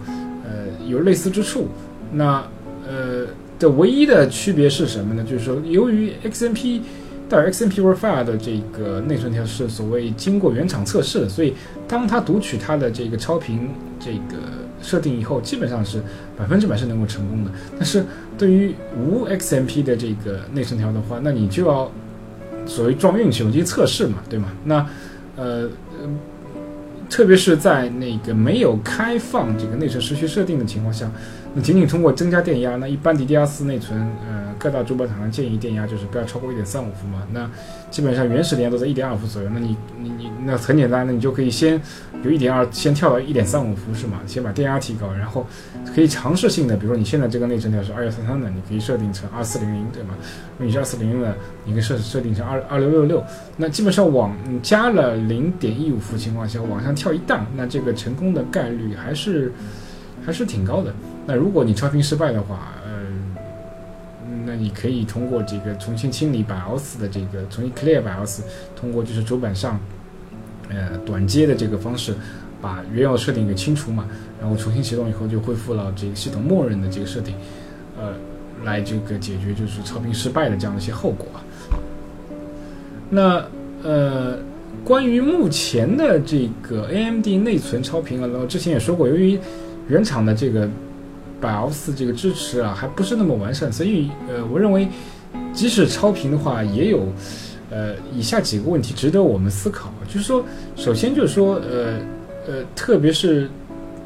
[0.46, 1.68] 呃，有类似之处。
[2.12, 2.46] 那
[2.88, 3.26] 呃
[3.58, 5.24] 的唯一的区别是什么呢？
[5.24, 6.82] 就是说，由于 XMP
[7.30, 11.54] 带有 XMP profile 的这个内存条是所谓经过原厂测试的，所以
[11.88, 14.38] 当它读取它的这个超频这个
[14.82, 16.02] 设定以后，基本上是
[16.38, 17.52] 百分之百是能够成功的。
[17.78, 18.04] 但是
[18.38, 21.92] 对于无 XMP 的这个内存条的话，那你就要
[22.66, 24.50] 所谓撞运气，我进行测试嘛，对吗？
[24.66, 24.88] 那
[25.36, 25.70] 呃。
[27.10, 31.08] 特别是在那个没有开放这个内存时序设定的情况下，
[31.54, 37.22] 那仅仅通过增加电压，那一般 DDR4 内存，呃，各大主板厂商建议电压就是不要超过一点三五伏嘛。
[37.34, 37.50] 那
[37.92, 41.80] 基本上原始电压都在一点二伏左右，那你你你那很简单，那你就可以先
[42.24, 44.22] 由一点二先跳到一点三五伏是吗？
[44.26, 45.46] 先把电压提高，然后
[45.94, 50.16] 可以尝试性的，比如说你现在这个内存条是二幺三三的，你可以设定成二四零零，对吗？
[50.54, 53.22] 如果你是二四零零的，你可以设设定成二二六六六。
[53.58, 59.52] 那基本上往加了零点一五伏情况下往上跳一档，那这个成功的概率还是
[60.26, 60.94] 还是挺高的。
[61.26, 62.74] 那如果你超频失败的话，
[64.56, 68.42] 你可以通过这个重新清理 BIOS 的这个重新 clear BIOS，
[68.76, 69.80] 通过就是主板上，
[70.70, 72.14] 呃短接的这个方式，
[72.62, 74.08] 把原有设定给清除嘛，
[74.40, 77.36] 然后重新启动以后就恢复了这个系统默认的这个设定，
[78.00, 78.14] 呃，
[78.64, 81.28] 来这个解决就是超频失败的这样的一些后果。
[83.10, 83.46] 那
[83.84, 84.38] 呃，
[84.84, 89.40] 关于目前的这个 AMD 内存超频啊，然后之前也说过，由于
[89.88, 90.70] 原厂的这个。
[91.44, 94.88] BIOS 这个支持啊，还不是那么完善，所以呃，我认为
[95.52, 97.06] 即使超频的话，也有
[97.70, 99.92] 呃以下几个问题值得我们思考。
[100.08, 100.42] 就是说，
[100.78, 102.00] 首先就是说，呃
[102.48, 103.50] 呃，特别是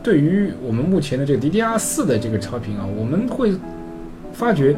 [0.02, 3.54] 对于我们目前的这个 DDR4 的这个超频啊，我们会
[4.34, 4.76] 发觉，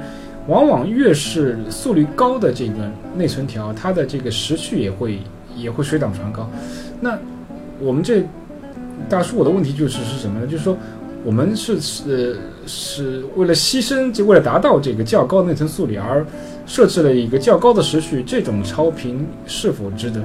[0.47, 5.19] 往往越是速率高的这个内存条，它的这个时序也会
[5.55, 6.49] 也会水涨船高。
[6.99, 7.17] 那
[7.79, 8.23] 我们这
[9.07, 10.45] 大叔，我的问题就是是什么呢？
[10.45, 10.77] 就是说。
[11.25, 16.25] 我们是是是为了牺牲，就为了达到这个较高内存速率而
[16.65, 20.21] 设置了一个较高的时序，这种超频是否值得？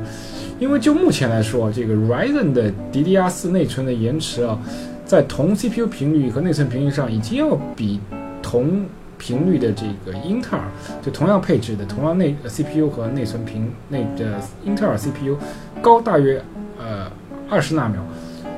[0.60, 4.56] 因为就目前来说，这个 Ryzen 的 DDR4 内存的延迟啊，
[5.04, 7.98] 在同 CPU 频率和内存频率上，已经要比
[8.40, 8.86] 同
[9.18, 10.62] 频率的这个英特尔，
[11.02, 15.36] 就同样配置的同样内 CPU 和内存频内的英特尔 CPU
[15.82, 16.40] 高大约
[16.78, 17.10] 呃
[17.50, 18.00] 二十纳秒。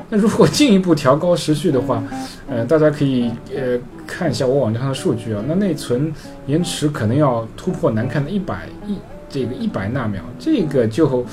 [0.09, 2.03] 那如果进一步调高时序的话，
[2.49, 6.12] 呃，大家可以呃看一下我网站上的数据啊，那内存
[6.47, 8.97] 延迟可能要突破难看的一百一
[9.29, 11.27] 这个一百纳秒，这个就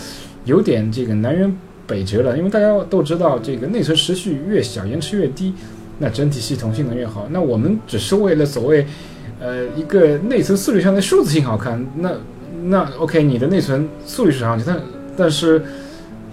[0.45, 1.51] 有点这个南辕
[1.85, 5.53] 北辙了，因为大家都知道，这个内存时序越小，延迟越低，
[5.99, 7.27] 那整体系统性能越好。
[7.29, 8.85] 那我们只是为了所谓，
[9.39, 12.11] 呃，一个内存速率上的数字性好看，那
[12.63, 14.79] 那 OK，你的内存速率是上去，但
[15.15, 15.61] 但是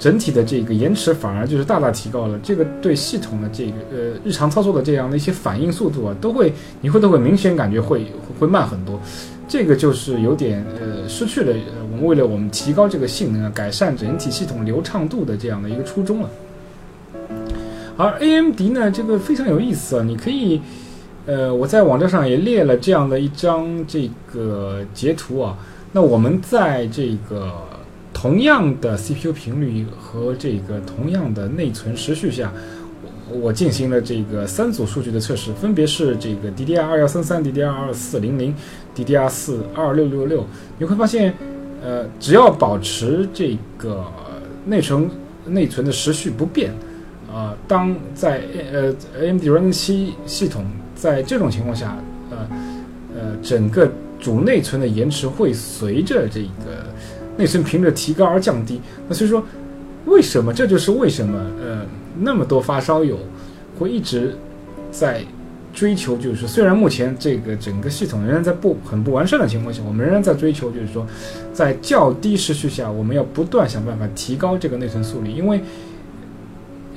[0.01, 2.37] 整体的这个延迟反而就是大大提高了。
[2.43, 8.07] 这个对系统的这个呃日常操作的这样的一些反应速度啊，都会你会都会明显感觉会
[8.39, 8.99] 会慢很多。
[9.47, 11.55] 这个就是有点呃失去了
[11.93, 16.31] 我们为了我们提高这个性能啊，改善整体系统流畅度的这样的一个初衷了。
[17.97, 20.61] 而 AMD 呢，这个非常有意思啊，你可以
[21.27, 25.59] 呃我在网站上也列了这样的一张这个截图啊。
[25.93, 27.53] 那我们在这个
[28.13, 32.53] 同样的 CPU 频率和这个同样的内存时序下。
[33.33, 38.53] 我进行了这个三组数据的测试，分别是这个 DDR 二幺三三、DDR 二四零零、
[38.97, 40.45] DDR 四二六六六。
[40.79, 41.33] 你会发现，
[41.81, 44.05] 呃，只要保持这个
[44.67, 45.09] 内存
[45.47, 46.75] 内存的时序不变，
[47.33, 48.43] 啊，当在
[48.73, 50.65] 呃 AMD Ryzen 七系统
[50.97, 51.97] 在这种情况下，
[52.31, 52.49] 呃
[53.17, 56.90] 呃，整个主内存的延迟会随着这个
[57.41, 58.81] 内存频率提高而降低。
[59.09, 59.43] 那所以说，
[60.05, 60.53] 为什么？
[60.53, 61.87] 这就是为什么，呃。
[62.23, 63.17] 那么多发烧友
[63.79, 64.35] 会一直
[64.91, 65.25] 在
[65.73, 71.07] 追求，就是虽然目前这个整个系统仍然在不很不完善的情况下，我们仍然在追求，就是说
[71.55, 75.63] 在较低时序下，我们要不断想办法提高这个内存速率，因为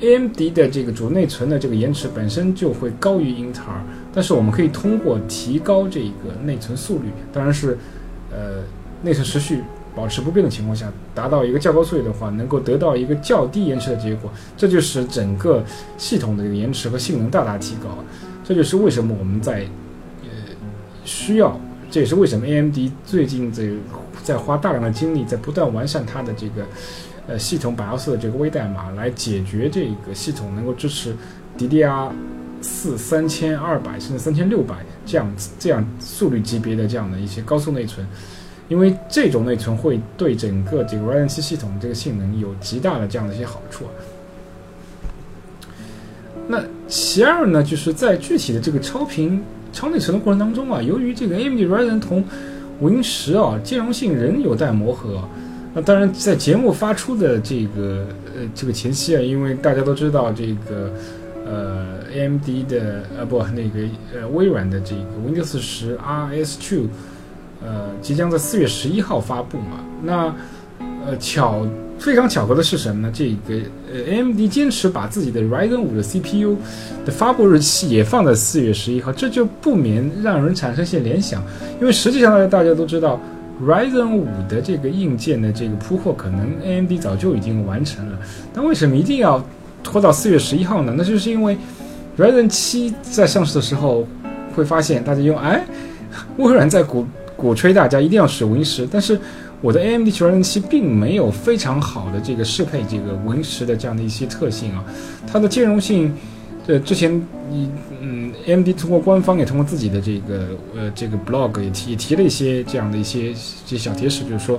[0.02, 3.82] AMD 的这个主内存的这个延迟本身就会高于英特尔，
[4.14, 7.78] 但是我们可以通过提高这个内存速率，当然是
[8.32, 8.64] 呃
[9.04, 9.62] 内存时序。
[9.96, 15.64] 保持不变的情况下，达到一个较高速率的话，能够得到一个较低延迟的结果，这就使整个
[15.98, 17.90] 系统的延迟和性能大大提高。
[18.44, 19.66] 这就是为什么我们在
[20.24, 20.30] 呃
[21.06, 21.60] 需要，
[21.92, 23.70] 这也是为什么 AMD 最近在
[24.24, 26.66] 在花大量的精力在不断完善它的这个
[27.28, 31.16] 呃系统 BIOS 的这个微代码，来解决这个系统能够支持
[31.58, 32.10] DDR
[32.62, 38.06] 四三千二百甚至三千六百这样这样速率级别的这样的一些高速内存。
[38.74, 43.92] 因为这种内存会对整个这个 Ryzen 七系统这个性能有极大的这样的一些好处啊。
[46.48, 52.24] 那其二呢，就是在具体的这个超频超内存的过程当中啊，由于这个 AMD Ryzen 同
[52.82, 55.24] Win 十啊兼容性仍有待磨合。
[55.76, 60.92] 那当然，在节目发出的这个呃这个前期啊，因为大家都知道这个
[61.46, 63.82] 呃 AMD 的呃不那个
[64.16, 66.88] 呃微软的这个 Windows 十 RS two。
[67.66, 69.80] 呃，即将在四月十一号发布嘛？
[70.04, 70.36] 那，
[71.08, 71.66] 呃，巧
[71.98, 73.12] 非常巧合的是什么呢？
[73.14, 73.56] 这个
[73.94, 76.58] 呃，AMD 坚持把自己的 Ryzen 五的 CPU
[77.06, 81.42] 的发布日期也放在四月十一号，这就不免让人产生一些联想。
[81.80, 83.18] 因为实际上大家都知道
[83.64, 88.20] ，Ryzen 五的这个硬件的这个铺货，可能 AMD 早就已经完成了。
[88.54, 89.42] 但为什么一定要
[89.82, 90.94] 拖到四月十一号呢？
[90.98, 91.58] 那就是因为
[92.18, 94.06] Ryzen 七在上市的时候，
[94.54, 95.66] 会发现大家用哎，
[96.36, 97.06] 微软在鼓。
[97.44, 99.20] 鼓吹大家一定要使 Win 十，但是
[99.60, 104.82] 我的 AMD 九二零七并没有非常好的这个适配这个 Win 十的这样的一些特性啊，
[105.28, 106.14] 它的兼容性，
[106.68, 113.34] 呃，之前你嗯，AMD 通过官方也通过自己的这个呃这个 blog 也提也提了一些这样的一些
[113.66, 114.58] 这小贴士，就是说，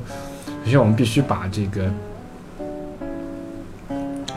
[0.67, 1.91] 首先我们必须把这个。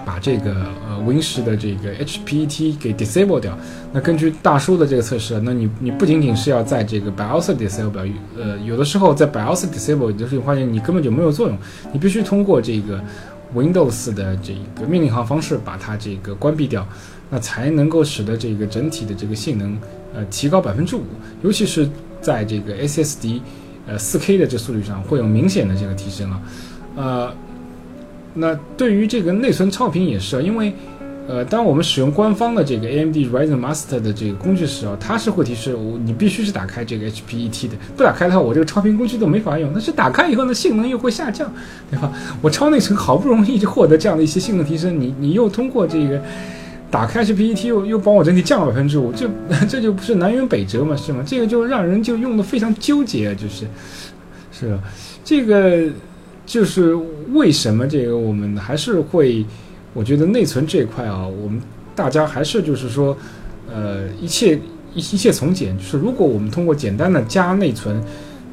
[0.07, 0.53] 把这个
[0.87, 3.57] 呃 Win 十的这个 HPT 给 disable 掉。
[3.91, 11.57] 那根据大叔的这个测试，那你你不仅仅是要在这个 BIOS disable，呃，有的时候在 BIOS disable，就是你发现你根本就没有作用，
[11.91, 13.03] 你必须通过这个
[13.53, 16.87] Windows 的这个命令行方式把它这个关闭掉，
[17.29, 19.77] 那才能够使得这个整体的这个性能
[20.15, 21.03] 呃提高百分之五，
[21.43, 21.89] 尤其是
[22.21, 23.41] 在这个 SSD
[23.85, 26.41] 呃 4K 的这速率上会有明显的这个提升了，
[26.95, 27.33] 呃。
[28.39, 30.71] 那对于这个内存超频也是啊，因为，
[31.27, 39.71] 呃，当我们使用官方的这个 AMD Ryzen Master 的这个工具时啊，它是会提示我你必须是打开这个 HPET 的，不打开的话，我这个超频工具都没法用。
[39.73, 41.51] 但是打开以后呢，性能又会下降，
[41.89, 42.11] 对吧？
[42.41, 46.21] 我超内存好不容易就获得这样的一些性能提升，你你又通过这个
[46.91, 49.27] 打开 HPET 又又帮我整体降了百分之五，这
[49.67, 51.23] 这就不是南辕北辙嘛，是吗？
[51.25, 53.65] 这个就让人就用的非常纠结，就是，
[54.51, 54.79] 是吧？
[55.25, 55.89] 这个。
[56.47, 56.95] 就是
[57.33, 59.45] 为什么这个我们还是会，
[59.93, 61.61] 我觉得内存这一块啊，我们
[61.93, 63.15] 大家还是就是说，
[63.69, 64.55] 呃，一切
[64.95, 65.77] 一一切从简。
[65.77, 68.01] 就是如果我们通过简单的加内存，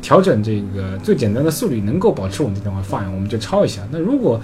[0.02, 3.80] 调整这个最简单的速率能够保持稳定的话，fine，我们就抄一下。
[3.90, 4.40] 那如果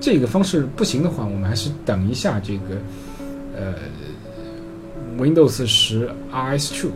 [0.00, 2.76] 这个方式不行的话，我们还是等一下这个
[3.54, 3.74] 呃
[5.18, 6.86] Windows 十 RS2，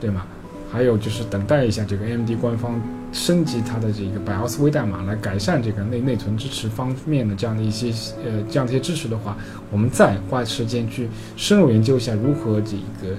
[0.00, 0.24] 对吗？
[0.72, 2.80] 还有就是等待一下这个 AMD 官方
[3.12, 7.88] 升级它的这个 BIOS 微代码，来改善这个内内存支持方面的这样的一些
[8.24, 9.36] 呃这样的一些支持的话，
[9.70, 13.14] 我们再花时间去深入研究一下如何这个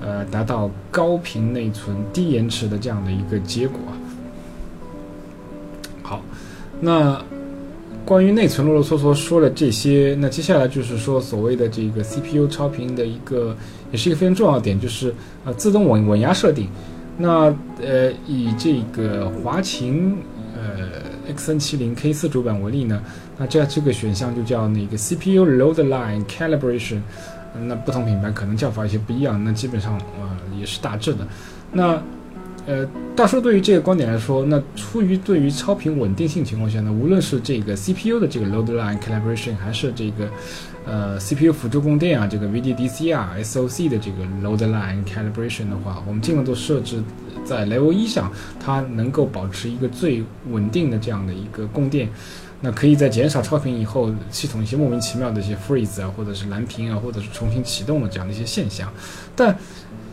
[0.00, 3.78] 呃达到高频内存、低延迟的这样的一个结果。
[6.02, 6.22] 好，
[6.80, 7.22] 那。
[8.02, 13.54] 关于内存啰啰嗦嗦说了这些，那接下来就是说所谓的这个 CPU 超频的一个，
[13.92, 15.14] 也是一个非常重要的点，就是
[15.44, 16.66] 呃自动稳稳压设定。
[17.20, 20.16] 那呃以这个华擎
[20.56, 23.02] 呃 XN70 K4 主板为例呢，
[23.38, 27.00] 那这这个选项就叫那个 CPU Load Line Calibration。
[27.66, 31.26] 那不同品牌可能叫法有些不一样，那基本上呃也是大致的。
[31.72, 32.00] 那
[32.66, 32.86] 呃，
[33.16, 40.28] 大叔对于这个观点来说，那出于对于超频稳定性情况下呢，无论是这个 CPU 的这个 load line calibration，还是这个
[40.86, 47.02] 呃 CPU 辅助供电啊，这个 VDDC 啊 SOC 的这个 load line calibration 的话，我们尽量都设置
[47.44, 48.30] 在 level 一上，
[48.62, 52.08] 它能够保持一个最稳定的这样的一个供电，
[52.60, 58.92] 那可以在减少超频以后，系统一些莫名其妙的一些 freeze 啊，或者是蓝屏啊，或者是重新启动的这样的一些现象，
[59.34, 59.56] 但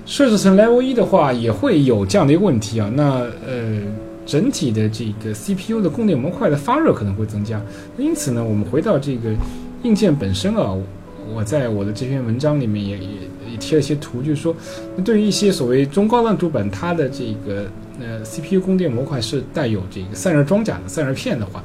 [0.08, 2.90] 设置成 Level 一的话，也会有这样的一个问题啊。
[2.96, 3.82] 那呃，
[4.26, 7.62] 整体的这个 CPU 的供电模块的发热可能会增加。
[7.98, 9.32] 因此呢，我们回到这个
[9.84, 10.74] 硬件本身啊，
[11.36, 13.08] 我在我的这篇文章里面也也
[13.52, 14.56] 也贴了一些图，就是说，
[15.04, 17.66] 对于一些所谓中高端主板，它的这个
[18.00, 21.62] 呃 CPU 供电模块是带有这个散热装甲的散热片的话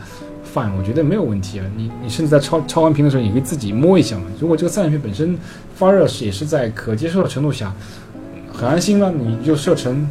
[0.52, 1.64] ，fine，我觉得没有问题啊。
[1.76, 4.24] 你你甚至在超超完屏的时候，你可以自己摸一下嘛。
[4.40, 5.38] 如果这个散热片本身
[5.76, 7.72] 发热是也是在可接受的程度下。
[8.52, 10.08] 很安心了，你就设成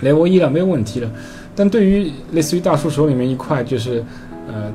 [0.00, 1.10] 雷沃一了，没有问题了。
[1.56, 4.04] 但对于类似于大叔手里面一块，就是
[4.48, 4.72] 呃，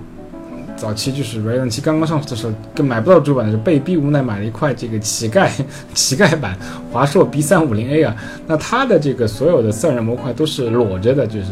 [0.77, 5.49] 早期就是 Ryzen 七刚刚上市的时候，跟买不到主板的时候，被逼无奈买了一块这个乞丐
[5.93, 6.57] 乞丐版
[6.91, 8.15] 华硕 B 三五零 A 啊。
[8.47, 11.47] 那它的这个所有的散热模块都是裸着的，就是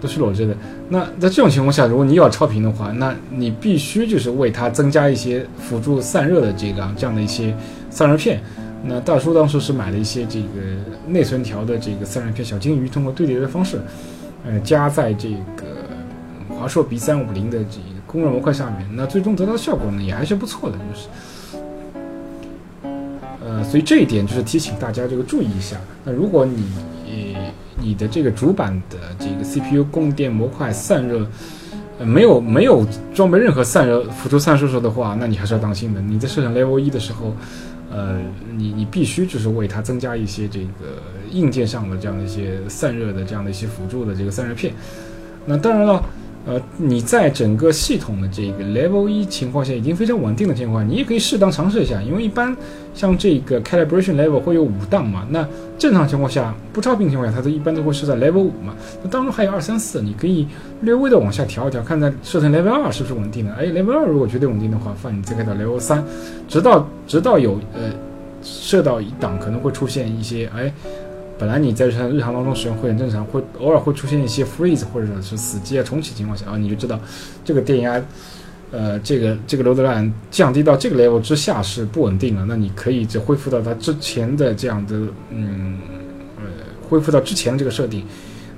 [0.00, 0.56] 都是裸着的。
[0.88, 7.54] 那在这种情况下，如果你要超频的话，那你必须就是为它增加一些辅助散热的这个这样的一些
[7.90, 8.40] 散热片。
[8.84, 10.46] 那大叔当时是买了一些这个
[11.06, 13.80] 内存条的这个散热片小金鱼，通过对叠的方式，
[14.44, 15.64] 呃，加在这个
[16.48, 18.84] 华硕 B 三五零的这个供热模块下面。
[18.92, 21.08] 那最终得到的效果呢，也还是不错的，就是，
[23.44, 25.76] 呃，所以这一点就是提醒大家这个注意一下。
[26.02, 27.36] 那如果你
[27.80, 31.24] 你的这个主板的这个 CPU 供电模块散热，
[32.04, 36.00] 没有没有装备任何散热辅助散热的话，那你还是要当心的。
[36.00, 37.32] 你在设成 Level 一的时候。
[37.92, 38.18] 呃，
[38.56, 44.72] 你你必须就是为它增加一些这个硬件上的这样的一些散热的这样的一些辅助的这个散热片。
[45.44, 46.02] 那当然了，
[46.46, 52.56] 呃，你在整个系统的这个 level 一情况下已经非常稳定的情况下，你也可以适当尝试一下，因为一般。
[52.94, 55.26] 像这个 calibration level 会有五档嘛？
[55.30, 58.74] 那正常情况下不超频情况下，它都一般都会设在 level 五嘛。
[59.02, 60.46] 那当中还有二三四，你可以
[60.82, 63.54] 略微的往下调一调，看在设成 level 二是不是稳定的？
[63.54, 66.04] 哎，level 二如果绝对稳定的话，放你再开到 level 三，
[66.46, 67.90] 直到直到有呃
[68.42, 70.70] 设到一档可能会出现一些哎，
[71.42, 76.96] 本来你在日常日常当中使用会很正常，会偶尔会出现一些 freeze 或者是死机啊重启情况下啊，你就知道
[77.44, 78.00] 这个电压。
[78.70, 84.94] 呃，这个这个 load line 降低到这个 level 之下是不稳定了，那你可以就恢复到它之前的这样的，
[85.30, 85.78] 嗯，
[86.36, 86.44] 呃，
[86.88, 88.04] 恢复到之前的这个设定。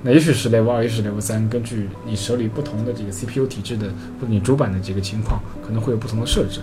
[0.03, 3.87] 那也许是 level 二，也许是 level 三，根据你手里不同的这个 CPU 体质的
[4.21, 6.59] 或者你主板的这个情况，可能会有不同的设置。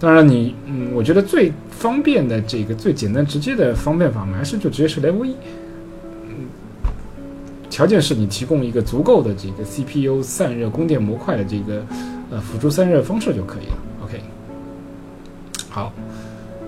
[0.00, 5.34] 当然，你，嗯，我觉得最方便的这个最简单直接的方便法，还是就直接是 level 一。
[6.28, 6.46] 嗯，
[7.68, 11.84] 条件是你提供一个足够的这个 CPU 散热供电模块的这个。
[12.30, 13.78] 呃，辅助散热方式就可以了。
[14.04, 14.20] OK，
[15.70, 15.90] 好，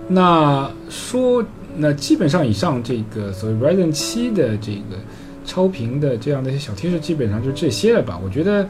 [0.09, 1.45] 那说
[1.77, 4.97] 那基本上以上这个所谓 Ryzen 七的这个
[5.45, 8.19] 超频的这样的一些小贴士，基本上就这些了吧？
[8.25, 8.67] 我觉得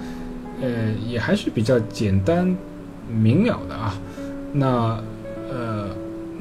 [0.60, 2.56] 呃也还是比较简单
[3.08, 3.96] 明了的啊。
[4.52, 5.02] 那
[5.50, 5.88] 呃，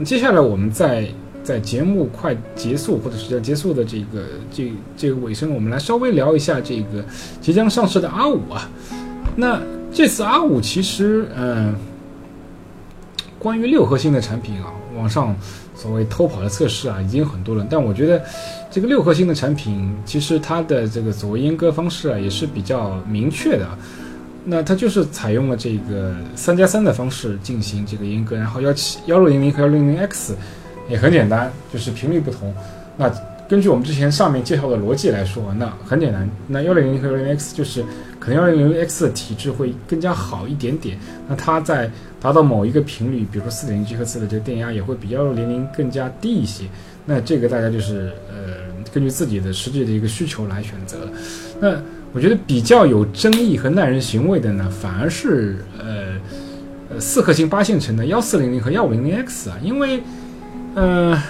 [0.04, 1.08] 接下来我们在
[1.44, 7.04] 在节目快结束或者是要结束的这个这这个尾声，我们来稍微聊一下这个
[7.42, 8.70] 即将上市的 R 五啊。
[9.36, 11.74] 那这次 R 五其实，嗯，
[13.38, 15.36] 关于六核心的产品啊，网上
[15.76, 17.66] 所谓偷跑的测试啊，已经很多了。
[17.70, 18.22] 但我觉得，
[18.70, 23.68] 这个六核心的产品，其实它的这个所谓阉割方式啊，也是比较明确的。
[24.50, 30.36] 那它就是采用了这个三加三的方式进行这个阉割，然后幺七幺六零零和幺六零零 X
[30.90, 32.52] 也很简单，就是频率不同。
[32.98, 33.10] 那
[33.48, 37.84] 根据我们之前上面介绍的逻辑来说，那很简单，那幺六零零和幺六零 X 就是
[38.20, 40.98] 可能幺六零零 X 的体质会更加好一点点，
[41.28, 41.90] 那它在
[42.20, 46.66] 达到某一个频率，比如说四点零 G 赫兹的这个电压也会比幺六零零更加低一些。
[47.06, 48.56] 那这个大家就是呃
[48.92, 50.98] 根据自己的实际的一个需求来选择。
[51.60, 51.76] 那
[52.14, 55.86] 我觉得比较有争议和耐人寻味的呢，反而是呃
[56.90, 60.02] 呃四核心八线程的幺四零零和幺五零零 X 啊，因为
[60.76, 61.22] 呃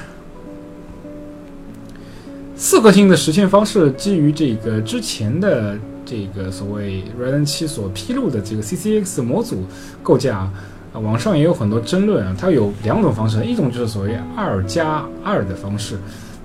[2.55, 9.65] 四核心的实现方式基于这个之前的这个所谓 Radeon 七所披露的这个 CCX 模组
[10.01, 10.49] 构架。
[10.91, 15.95] 啊，网上也有很多争论啊，它有两种方式，一种就是所谓二加二的方式，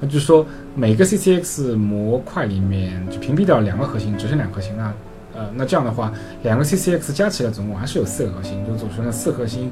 [0.01, 4.93] 那就是说每个 CCX 模块里面就屏蔽掉两个核心，只剩两核心，那
[5.35, 9.71] 呃，那这样的话，两个 CCX 加起来总共还是有四个核心，就组成了四核心，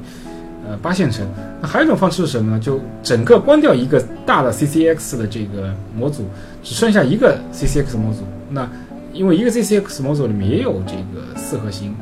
[0.68, 1.26] 呃，八线程。
[1.60, 2.58] 那还有一种方式是什么呢？
[2.60, 6.24] 就整个关掉一个大的 CCX 的这个模组，
[6.62, 8.20] 只剩下一个 CCX 模组，
[8.50, 8.68] 那
[9.12, 11.94] 因为一个 CCX 模组里面也有这个四核心。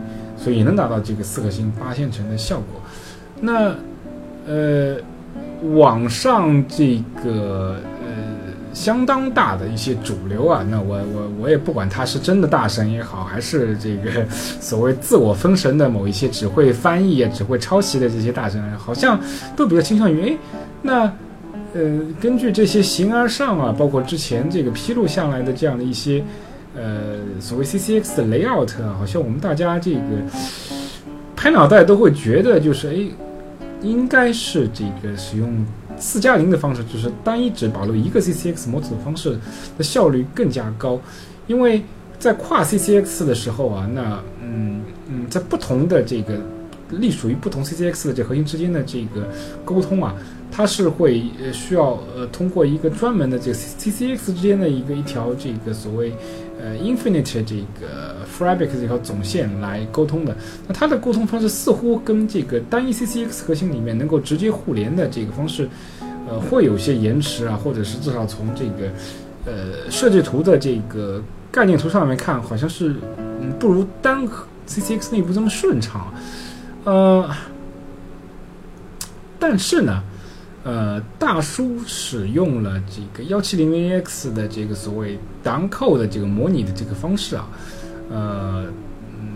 [0.43, 2.81] 所以也能达到这个四核心八线程的效果。
[3.43, 3.75] 那，
[4.47, 4.97] 呃，
[5.75, 7.77] 网上这个
[8.73, 19.21] 相当大的一些主流啊，那我我我也不管他是真的大神也好，还是这个所谓自我封神的某一些只会翻译啊、只会抄袭的这些大神，好像
[19.57, 20.39] 都比较倾向于，哎，
[20.83, 21.03] 那
[21.75, 26.23] 呃根据这些形而上啊，包括之前这个披露下来的这样的一些。
[26.73, 30.01] 呃，所谓 CCX 的 layout 啊，好像我们大家这个
[31.35, 32.95] 拍脑袋都会觉得，就是哎，
[33.83, 35.67] 应该是这个使用
[36.01, 39.39] 四加零的方式，就是单一只保留一个 CCX 模组的方式
[39.77, 40.99] 的效率更加高，
[41.47, 41.85] 因为
[42.19, 46.35] 在跨 CCX 的时候啊，那嗯嗯，在不同的这个
[46.91, 49.29] 隶属于不同 CCX 的这核心之间的这个
[49.65, 50.15] 沟通啊，
[50.51, 56.13] 它是会呃需要呃通过一个专门的这个 CCX 之间的一个一条这个所谓。
[56.63, 60.37] 呃，Infinite 这个 Fabric 这条总线来沟通的，
[60.69, 65.69] 那它的沟通方式似乎跟这个单一 CCX 核心里面能够直接互联的这个方式，
[66.29, 68.93] 呃，会有些延迟啊，或者是至少从这个
[69.47, 72.95] 呃设计图的这个概念图上面看，好像是
[73.41, 74.29] 嗯不如单
[74.69, 76.13] CCX 内部这么顺畅，
[76.85, 77.31] 呃，
[79.39, 80.03] 但是呢。
[80.63, 87.49] 呃，大叔使用了这个幺七零零 X 的这个所谓 downcode 的这个模拟的这个方式啊，
[88.11, 88.67] 呃，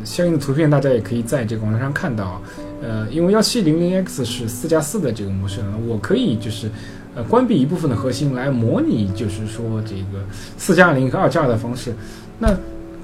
[0.04, 2.42] 相应的图片大家也可以在这个网站上看到。
[2.82, 6.70] 呃，因为幺七零零 X 是四加四的这个模式，我可以就是
[7.14, 10.22] 呃关闭一部分的核心来模拟，就是说这个
[10.58, 11.94] 四加零和二加二的方式。
[12.38, 12.54] 那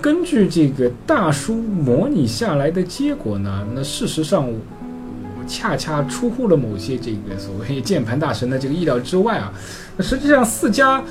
[0.03, 4.47] 根据这个大叔模拟下来的结果呢，那事实上。
[5.51, 9.53] 恰恰出乎了某些这个所谓键盘大神的这个意料之外啊！
[9.97, 11.03] 那实际上四加，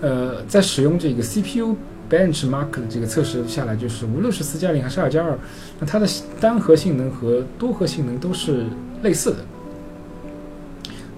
[0.00, 1.74] 呃，在使用这个 CPU
[2.08, 5.36] benchmark 的这个测试下来，就是无论是四加零还是二加二，
[5.80, 6.06] 那它的
[6.40, 8.64] 单核性能和多核性能都是
[9.02, 9.38] 类似的。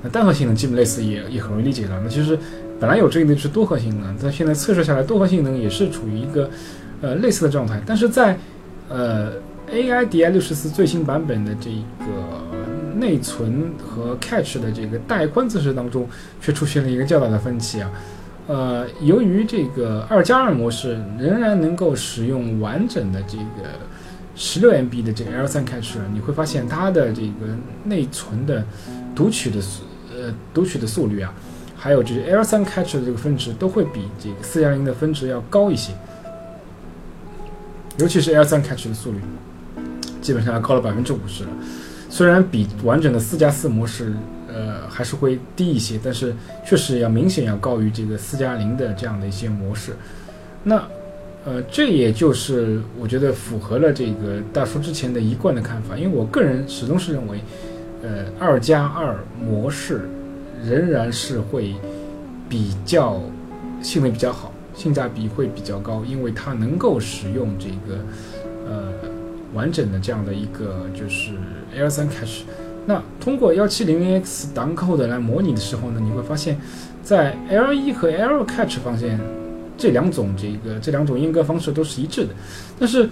[0.03, 2.01] 那单核性能基本类似也也很容易理解了。
[2.03, 2.39] 那其实
[2.81, 6.51] 本来有争议的是多核性能，但现在测试下来多核性能也是处于一个
[7.03, 7.81] 呃类似的状态。
[7.85, 8.39] 但是在
[8.89, 9.33] 呃
[9.71, 12.52] AIDI 六十四最新版本的这个。
[12.97, 16.09] 内存和 cache 的这个带宽测试当中，
[16.41, 17.91] 却出现了一个较大的分歧啊。
[18.49, 23.69] 呃，由于这个二加二模式仍然能够使用完整的这个
[24.35, 28.65] 十六 MB 的这个 L3 cache，你会发现它的这个内存的
[29.15, 31.33] 读取的速呃读取的速率啊，
[31.77, 35.93] 还有就是 L3 cache 的这个分值都会比这个四加零的分值要高一些，
[37.99, 39.21] 尤其是 L3 cache 的速率，
[40.21, 41.51] 基本上要高了百分之五十了。
[42.13, 44.13] 虽然比完整的四加四模式，
[44.47, 49.93] 呃，还是会低一些，但是确实要明显要高于这个四加零的这样的一些模式。
[50.63, 50.87] 那，
[51.47, 57.41] 呃，这也就是我觉得符合了这个大叔之前的一贯的看法，因为我个人始终是认为，
[58.03, 60.03] 呃，二加二模式
[60.63, 61.75] 仍然是会
[62.47, 63.23] 比较
[63.81, 67.99] 性能比较好，性价比会比较高，因为它能够使用这个，
[68.69, 68.93] 呃。
[69.55, 71.33] 完整的这样的一个就是
[71.77, 72.43] L3 cache，
[72.87, 76.59] 那通过幺七零零 X downcode 来模拟的时候呢，你会发现，
[77.03, 79.09] 在 L1 和 L cache 方向，
[79.77, 82.31] 这两种这个这两种阉割方式都是一致的。
[82.79, 83.09] 但是，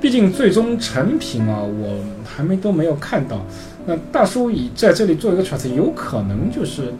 [0.00, 3.44] 毕竟最终成品啊，我还没都没有看到。
[3.86, 6.92] 那大叔以在这里做一个揣测，有可能就是，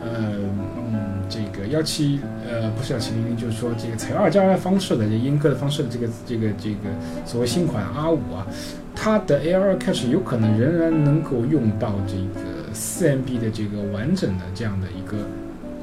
[0.00, 0.32] 呃
[0.90, 1.12] 嗯。
[1.32, 6.90] 这个幺七呃不是幺七零零，就是说这个采用二加二方式的这阉割的方式的这个这个这个
[7.24, 8.46] 所谓新款 R 五啊，
[9.04, 15.16] 它的 A R cache 有可能仍然能够用到这个四 M B 的这个完整的这样的一个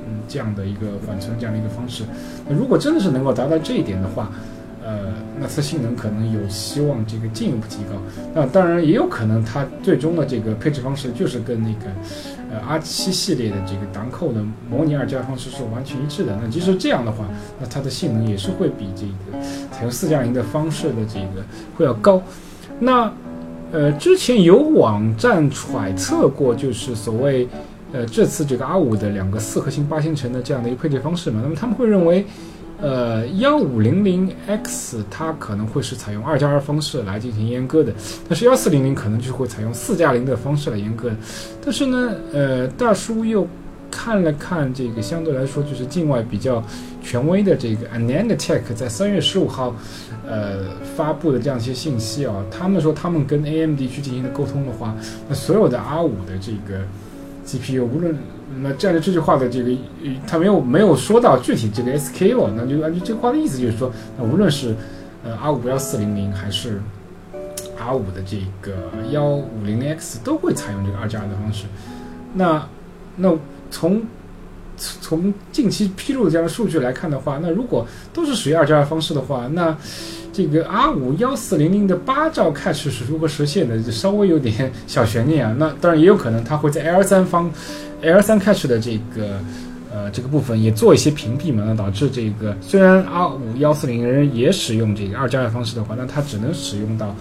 [0.07, 2.05] 嗯这样的一个缓存这样的一个方式。
[2.47, 4.31] 那如果真的是能够达到这一点的话，
[4.81, 8.01] 呃，那它性能可能有希望这个进一步提高。
[8.33, 11.91] 那当然也有可能它最终的这个配置方式就是跟那个
[12.49, 14.41] 呃 R 七系列的这个档口的
[14.71, 16.39] 模拟二加方式是完全一致的。
[16.41, 17.25] 那即使这样的话，
[17.59, 21.43] 那它的性能也是会比这个采用四加零的方式的这个
[21.75, 22.23] 会要高。
[22.79, 23.13] 那
[23.71, 27.47] 呃，之前有网站揣测过，就是所谓
[27.93, 32.25] 呃这次这个 R 五的两个四核心八线程的这样的一个配置方式嘛，那么他们会认为。
[32.81, 37.93] 呃，幺五零零 X 它可能会是采用二加二方式来进行阉割的，
[38.29, 41.11] 但是幺四零零可能就会采用四加零的方式来阉割。
[41.61, 43.45] 但是呢，呃，大叔又
[43.91, 46.63] 看了看这个相对来说就是境外比较
[47.03, 49.75] 权威的这个 AnandTech 在三月十五号
[50.29, 50.59] 呃
[50.95, 54.95] 发布的这样一些信息啊，他们说他们跟 AMD 去进行的沟通的话，
[55.27, 56.81] 那所有的 R 五的这个
[57.45, 58.15] GPU 无论
[58.61, 59.71] 那这样的这句话的这个，
[60.27, 64.75] 他没有没有说到具体这个 SK 了，那就按照这个话的意思就是说，那无论是
[65.23, 66.79] 呃 R 五幺四零零还是
[67.77, 68.75] R 五的这个
[69.11, 71.65] 幺五零零 X 都会采用这个二加二的方式。
[72.33, 72.67] 那
[73.15, 73.35] 那
[73.71, 74.01] 从
[75.01, 79.77] 从近期披露的这样的数据来看的话，那如果都是属于二加二方式的话，那
[80.31, 83.91] 这个 R 五幺四零零的八兆 cache 是如何实现的？
[83.91, 85.53] 稍微有点小悬念啊。
[85.59, 87.51] 那当然也有可能它会在 L 三方。
[88.01, 89.41] L 三 cache 的这个
[89.91, 97.13] 呃这个部分也做一些屏蔽嘛，那导致这个虽然 R 五幺四零零也使用这个二加二方式的话，那它只能使用到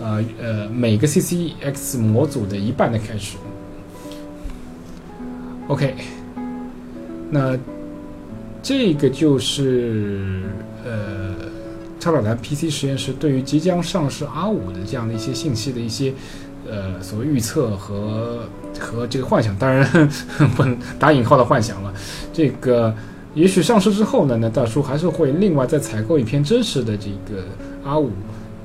[0.00, 3.34] 呃呃每个 CCX 模组的一半的 cache。
[5.66, 5.94] OK，
[7.32, 7.58] 那
[8.62, 10.42] 这个就是
[10.84, 11.34] 呃
[11.98, 16.12] 超导谈 PC 实验室对于即将上市 R 五的这样的一些信息的一些。
[16.70, 18.44] 呃，所谓预测和
[18.78, 19.84] 和这个幻想，当然
[20.56, 21.92] 不能打引号的幻想了。
[22.32, 22.94] 这个
[23.34, 27.42] 也许上市之后呢，那大叔还是会另外再采购一篇真实的这个
[27.84, 28.10] R 五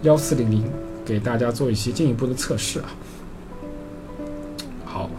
[0.03, 0.63] 幺四零零，
[1.03, 2.85] 给大家做一些进一步的测试啊。
[4.85, 5.09] 好，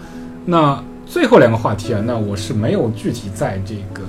[0.47, 4.03] 那最后两个话题啊，那我是没有具体在这个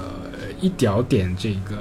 [0.60, 1.78] 一点点这个。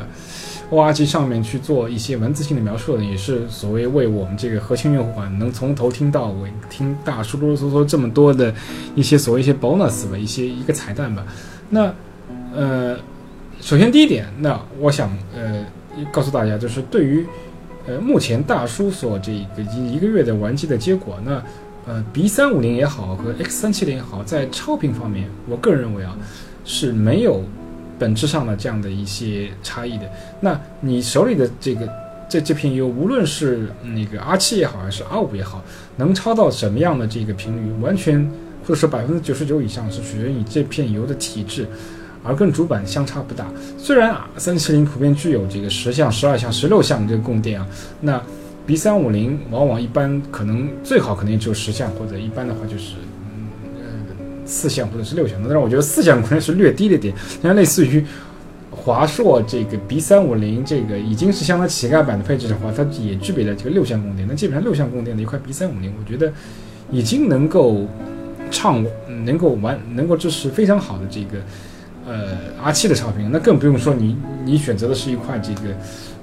[0.70, 8.54] O R G 上面去做一些文字性的描述的，也是所谓为我们这个核心用户啊，能从头听到尾，听大叔啰啰嗦嗦这么多的
[8.94, 11.24] 一些所谓一些 bonus 吧，一些一个彩蛋吧。
[11.70, 11.90] 那
[12.54, 12.98] 呃，
[13.62, 15.64] 首先第一点，那我想呃
[16.12, 17.26] 告诉大家，就是对于
[17.86, 21.42] 呃目前大叔所这个一一个月的玩机的结果，那
[21.88, 26.16] 呃 B 三五零也好和 X 三七零也好，在超频方面，我个人认为啊
[26.64, 27.42] 是没有。
[28.00, 30.08] 本质上的这样的一些差异的，
[30.38, 31.88] 那你手里的这个
[32.28, 35.64] 这这片油，无论是那个 R 七也好，还是 R 五也好，
[35.96, 38.24] 能超到什么样的这个频率，完全
[38.62, 41.66] 或者说百分之九十九以上是取决于你这片油的体质，
[42.22, 43.44] 而跟主板相差不大。
[43.76, 47.66] 虽然啊，三七零普遍具有这个十项、十二项、十六项这个供电啊，
[48.00, 48.22] 那
[48.68, 52.94] B 三五零往往一般可能最好可能也只有十项，或者一般的话就是。
[54.50, 57.14] 四项或者是六项，但是我觉得四项可能是略低了点。
[57.42, 58.02] 像类似于
[58.70, 64.26] 华硕这个 B 三五零，这个已经是相当乞丐版的配置的话，它也具备了这个六项供电。
[64.26, 66.32] 那基本上六项供电的一块 B 三五零，我觉得
[66.90, 67.86] 已经能够
[68.50, 68.82] 畅，
[69.26, 71.38] 能够完，能够支持非常好的这个
[72.06, 73.28] 呃 R 七的超频。
[73.30, 74.16] 那更不用说你
[74.46, 75.76] 你选择的是一块这个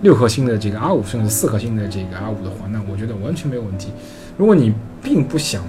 [0.05, 3.91] 六核心的这个 R 五，甚至四核心的这个 R 五的话，那我觉得完全没有问题。
[4.37, 5.63] 如果你并不想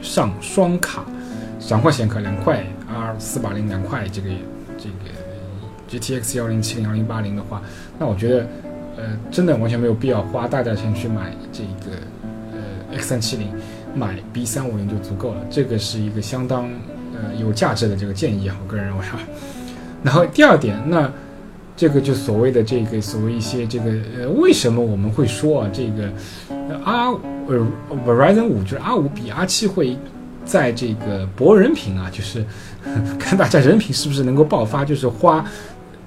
[0.00, 1.04] 上双卡，
[1.68, 4.30] 两块显卡，两块 R 四八零，两块这个
[4.78, 5.04] 这个
[5.90, 7.60] GTX 幺零七零幺零八零的话，
[7.98, 8.46] 那我觉得，
[8.96, 11.96] 呃，真的完全没有必要花大价钱去买这个
[12.54, 13.48] 呃 X 三七零，
[13.94, 15.42] 买 B 三五零就足够了。
[15.50, 16.70] 这个是一个相当
[17.12, 19.20] 呃有价值的这个建议啊，我个人认为啊。
[20.02, 21.12] 然后第二点，那
[21.80, 26.12] 这个就所谓的这个所谓一些这个呃，为什么我们会说啊，这个
[26.84, 27.16] R
[27.48, 27.66] 呃
[28.06, 29.96] Verizon 五就是 R 五比 R 七会。
[30.42, 32.44] 在这个博人品啊，就是
[33.20, 35.44] 看大家人品是不是能够爆发，就是花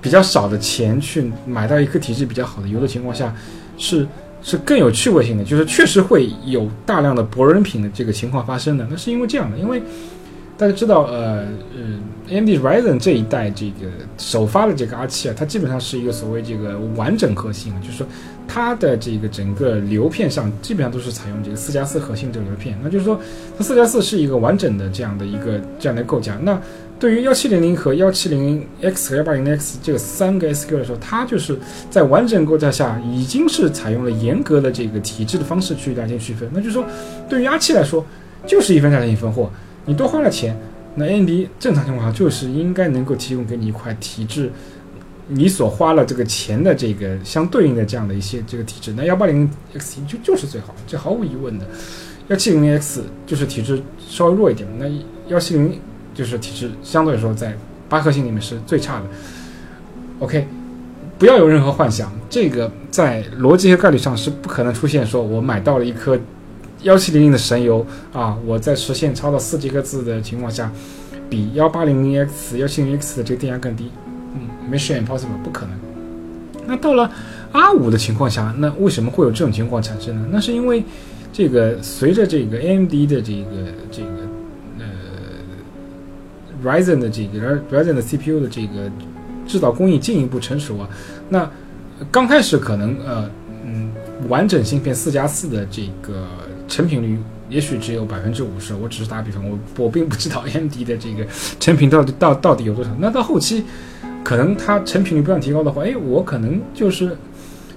[0.01, 3.34] 比较少的钱去买到一颗体质比较好的油的情况下，
[3.78, 4.05] 是
[4.41, 8.86] 是更有趣味性的，就是确实会有大量的博人品的这个情况发生的。
[8.89, 9.82] 那是因为这样的，因为
[10.58, 11.45] 大家知道，呃
[11.76, 11.99] 呃
[12.30, 13.88] ，AMD Ryzen 这一代这个
[14.18, 18.08] 首发的这个 R 七啊，它基本上是一个所谓这个完整核心，就是说。
[18.45, 23.20] 它的这个整个流片上基本上都是采用这个四加四核心这个流片，那就是说
[23.58, 26.38] 它四加四是一个完整的这样的一个这样的构架。
[26.43, 26.62] 那
[26.99, 31.58] 对于幺七零零和幺七零零 X 和幺八零 X 这三个 SQ 来说，它就是
[31.89, 36.47] 在完整构架下已经是采用了严格的这个体制的方式去来进行区分。
[36.54, 36.86] 那就是说，
[37.30, 38.06] 对于 R 七来说，
[38.45, 39.49] 就是一分价钱一分货，
[39.86, 40.58] 你多花了钱，
[40.96, 41.30] 那 AMD
[41.60, 44.52] 正常情况下就是应该能够提供给你一块体质。
[45.30, 51.66] 你所花了这个钱的这个相对应的这样的一些这个体质，那幺八零 X 就就是最好，这毫无疑问的。
[52.28, 54.86] 幺七零 X 就是体质稍微弱一点，那
[55.30, 55.80] 幺七零
[56.14, 57.56] 就是体质相对来说在
[57.88, 59.06] 八颗星里面是最差的。
[60.20, 60.46] OK，
[61.18, 65.06] 不要有任何幻想，这个在逻辑和概率上是不可能出现。
[65.06, 66.20] 说我买到了一颗
[66.84, 70.72] 幺七零零的神油啊，我在实现超到四 G 赫兹的情况下，
[71.30, 73.90] 比幺八零零 X、幺七零 X 的这个电压更低。
[74.36, 75.78] 嗯，mission impossible，不可能。
[76.66, 77.10] 那到了
[77.52, 80.28] R 五的情况下，那为什么会有这种情况产生呢？
[80.32, 80.84] 那是因为
[81.32, 84.08] 这个随着这个 AMD 的这个这个
[84.80, 84.86] 呃
[86.64, 88.92] Ryzen 的这个 Ryzen 的 CPU 的这个
[89.48, 90.90] 制造工艺进一步成熟啊，
[91.30, 91.50] 那
[92.12, 93.30] 刚开始可能呃
[93.66, 93.92] 嗯
[94.28, 96.28] 完整芯片四加四的这个
[96.68, 97.18] 成品率
[97.49, 101.26] 也许只有百分之五十，我只是打比方，我我并不知道 AMD 的这个
[101.59, 102.91] 成品到底到到底有多少。
[102.99, 103.64] 那到后期。
[104.24, 107.14] 可能它成品率不断提高的话，哎，我可能就是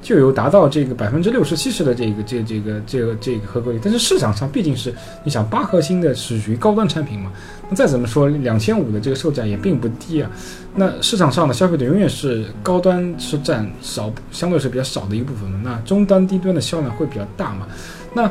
[0.00, 3.80] 就有达到这个百分之六十七十的这个这个这个这个这个合格率。
[3.82, 7.32] 但是市场上毕竟是你想八核心的是属于高端产品嘛，
[7.68, 10.30] 那再怎么说两千五的这个售价也并不低啊。
[10.76, 15.60] 那市场上的消费者永远是高端是占少，相对是比较少的一部分嘛。
[15.64, 17.66] 那中端低端的销量会比较大嘛。
[18.14, 18.30] 那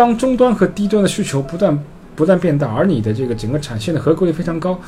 [0.00, 1.78] 当中端和低端的需求不断
[2.16, 4.80] 不断变大，而你的这个整个产线的合格率非常高。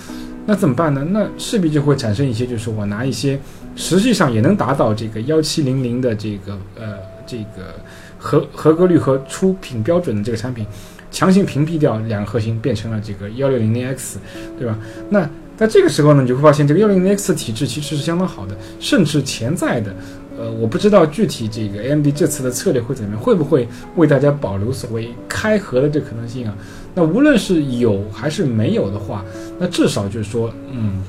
[0.46, 1.06] 那怎么办呢？
[1.10, 3.38] 那势必就会产生一些，就是我拿一些
[3.76, 6.94] 实际上也能达到这个幺七零零的这个呃
[7.26, 7.74] 这个
[8.16, 10.64] 合合格率和出品标准的这个产品，
[11.10, 14.18] 强行屏蔽掉两个核心，变成了这个幺六零零 X，
[14.58, 14.78] 对吧？
[15.10, 19.94] 那在这个时候呢，你就会发现这个幺零零 X 体质其实是相当好的，甚至潜在的。
[20.38, 26.56] 呃，我不知道具体这个 AMD 这次的策略会怎么样，会不会为大家保留所谓开盒的这可能性啊？
[26.94, 29.24] 那无论是有还是没有的话，
[29.58, 31.02] 那至少就是说，嗯，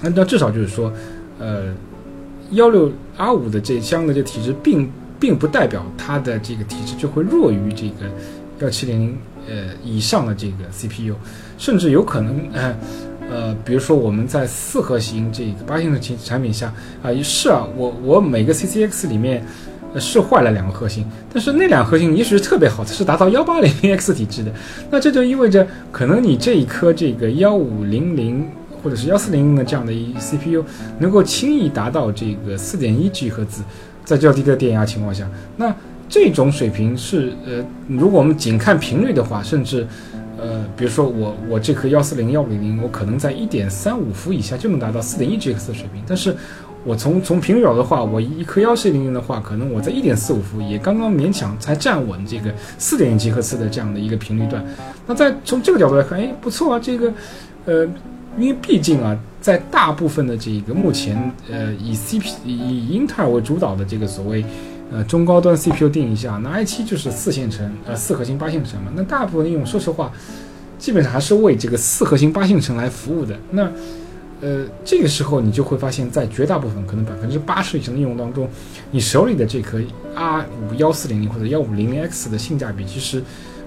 [0.00, 0.92] 那那至少就是说，
[1.38, 1.74] 呃，
[2.52, 8.10] 幺六 R 五的这箱的这体质，并并不代表它的这个体质就会弱于这个
[8.60, 9.18] 幺七零零
[9.48, 11.14] 呃以上的这个 CPU，
[11.58, 12.74] 甚至有可能呃。
[13.30, 16.72] 呃，比如说我们在四核心这个八星的产产品下
[17.02, 19.44] 啊，也是啊，我我每个 CCX 里面
[19.92, 24.52] 呃是坏了两个核心，但是那两个核心也许是特别好，它是达到幺八零零 X 体质的，
[24.90, 28.46] 那这就意味着可能你这一颗这个幺五零零
[28.82, 30.62] 或者是幺四零零的这样的一 CPU
[30.98, 33.62] 能够轻易达到这个四点一 G 赫兹，
[34.04, 35.74] 在较低的电压情况下，那
[36.08, 39.86] 这种水平是呃，如果我们仅看频率的话，甚至。
[40.38, 46.02] 呃，比如说我我这颗幺四零幺五零零，我可能在一点三五伏以下就能达到四点一 G 赫兹的水平。
[46.06, 46.36] 但是，
[46.84, 54.64] 我从从频率表的话，我一颗幺四零零的话，可能我在一点四五伏也刚刚勉强才站稳这个四点一 G 赫兹的这样的一个频率段。
[55.06, 57.12] 那在从这个角度来看，哎，不错啊，这个，
[57.64, 57.88] 呃，
[58.38, 61.16] 因为毕竟啊，在大部分的这个目前
[61.50, 64.44] 呃以 CP 以英特尔为主导的这个所谓。
[64.92, 68.92] 呃，中高端 CPU 定义下，那 i7 就是四线程，呃，四核心八线程嘛。
[68.94, 70.12] 那大部分应用，说实话，
[70.78, 73.36] 基本上还是为这个四核心八线程来服务的。
[73.50, 73.68] 那，
[74.40, 78.48] 呃，这个时候你就会发现，在绝大部分可能百分之八十以上的应用当中，
[78.90, 79.80] 你手里的这颗
[80.14, 83.22] R 五幺四零零或者幺五零零 X 的性价比，其实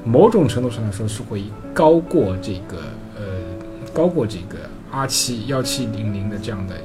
[0.05, 1.43] 某种程度上来说是会
[1.74, 2.78] 高过这个
[3.15, 3.24] 呃，
[3.91, 4.59] 高过这个
[4.91, 6.76] R 七幺七零零的这样的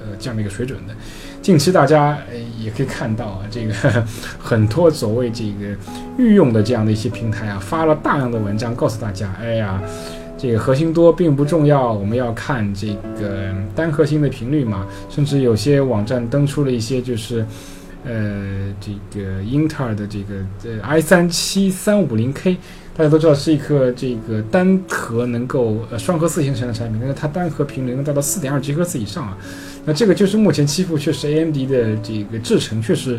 [0.00, 0.94] 呃这样的一个水准的。
[1.40, 2.18] 近期大家
[2.58, 3.72] 也可以看到啊，这个
[4.38, 5.74] 很多所谓这个
[6.18, 9.80] 御用的这样的一些平台啊，发了大量的文章告诉大家，哎呀，
[10.36, 14.86] 这个核心多并不重要，我们要看这个单核心的频率嘛。
[15.08, 17.46] 甚至有些网站登出了一些就是，
[18.04, 20.34] 呃，这个英特尔的这个
[20.64, 22.56] 呃 i 三七三五零 K。
[22.96, 29.38] 大家都知道是一颗这个单核能够呃双核四线程的产品，但是它单核频率能达到四点二吉赫兹以上啊，
[29.88, 33.18] 那这个就是目前欺负确实 AMD 的这个制程确实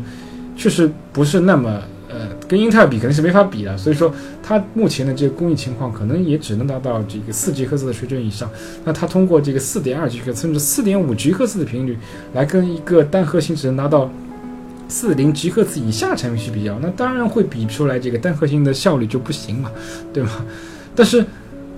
[0.56, 4.14] 确实不是那么呃跟英特尔比肯定是没法比的，所以说
[4.44, 8.48] 它目前的这个工艺情况可能也只能达到这个四吉赫兹的水准以上，
[8.86, 11.98] 那它通过这个四点二吉赫甚至四点五吉赫兹的频率
[12.34, 14.08] 来跟一个单核心只能达到。
[14.92, 19.70] 四零吉赫兹以下产品去比较，那当然会比出来这个单核心的效率就不行嘛，
[20.12, 20.44] 对吗？
[20.96, 21.24] 但是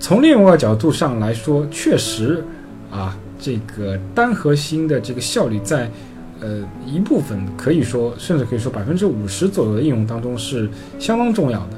[0.00, 2.42] 从另外一个角度上来说，确实
[2.90, 5.90] 啊，这个单核心的这个效率在
[6.40, 11.70] 呃一部分可以说，甚至可以说百分之五十左右的应用当中是相当重要的。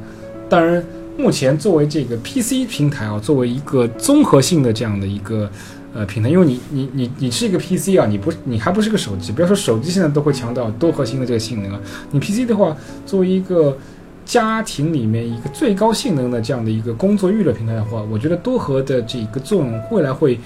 [0.49, 0.85] 当然，
[1.17, 5.51] 目前作为这个 PC 平台啊，作为一个综合性的这样的一个。
[5.97, 13.79] 呃，平台，因为你你你你是一个 PC 啊，你不你还不是个手机，不要说手机现在都会强调多核心的这个性能啊，你 PC 的话，作为一个
[14.25, 20.37] 家庭里面一个最高性能的这样的一个工作娱乐平台的话，我觉得多核的这个作用未来会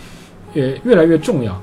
[0.54, 1.60] 呃越来越重要。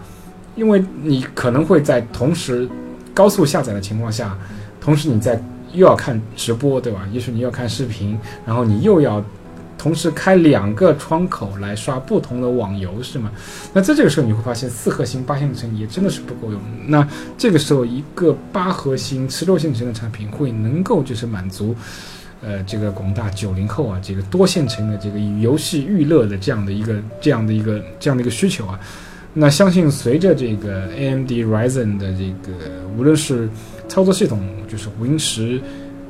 [0.55, 2.65] 因为你可能会在同时
[3.13, 4.37] 高速下载的情况下，
[4.79, 5.37] 同时你在
[5.73, 7.05] 又要看直播，对吧？
[7.11, 9.21] 也许你要看视频，然后你又要
[9.77, 13.29] 同时开两个窗口来刷不同的网游，是吗？
[13.73, 16.61] 那在这个时候你会发现四核心八线程也真的是不够用。
[16.87, 17.05] 那
[17.37, 21.75] 这个时候一个八核心十六线程的产品会能够就是满足。
[22.45, 28.79] 呃，这个广大九零后啊，这个多线程的这个游戏娱乐的这样的一个这样的一个这样的一个需求啊，
[29.33, 32.55] 那相信随着这个 AMD Ryzen 的这个
[32.95, 33.49] 无论是
[33.87, 35.59] 操作系统，就是 Win 十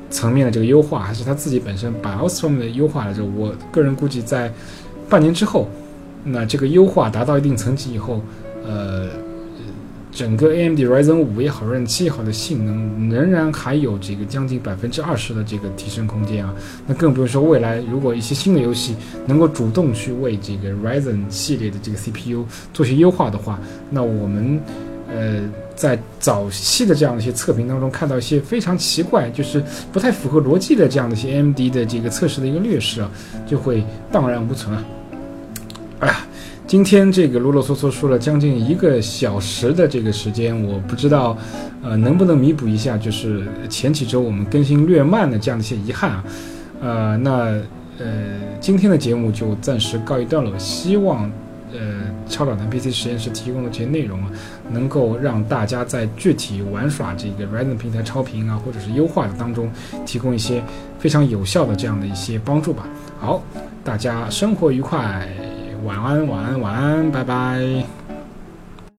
[0.09, 4.51] 层面的这个优化，还是它自己本身 BIOS 方面的优化的时候，我个人估计在
[5.09, 5.69] 半年之后，
[6.25, 8.21] 那这个优化达到一定层级以后，
[8.65, 9.09] 呃。
[10.15, 16.55] 整个 AMD Ryzen 五也好，Ryzen 七也好的性能仍然还有这个将近百分之二十的这个提升空间啊。
[16.87, 18.95] 那更不用说未来如果一些新的游戏
[19.27, 23.59] 能够主动去为这个 Ryzen 系列的这个 CPU 做些优化的话，
[23.89, 24.57] 那我们
[25.13, 25.41] 呃
[25.75, 29.61] 在早期的这样的一些测评当中看到一些非常奇怪，就是
[29.91, 33.11] 不太符合逻辑的这样的一些 AMD 的这个测试的一个劣势啊，
[33.45, 34.85] 就会荡然无存啊。
[35.99, 36.25] 哎呀。
[36.75, 41.37] 今天这个啰啰嗦嗦说了将近一个小时的这个时间，我不知道，
[41.81, 46.23] 呃，能不能弥补一下，就是前几周我们更新略慢的这样的一些遗憾啊，
[46.81, 47.31] 呃，那
[47.97, 48.05] 呃，
[48.59, 51.31] 今天的节目就暂时告一段落，希望
[51.71, 54.29] 呃，超导弹 PC 实验室提供的这些内容啊，
[54.69, 59.71] 能够让大家在具体玩耍这个 Ryzen 平台超频啊，或者是优化的当中，
[60.05, 60.61] 提供一些
[60.99, 62.85] 非常有效的这样的一些帮助吧。
[63.17, 63.41] 好，
[63.81, 65.25] 大家生活愉快。
[65.85, 68.04] 晚安，晚安，晚安，拜拜。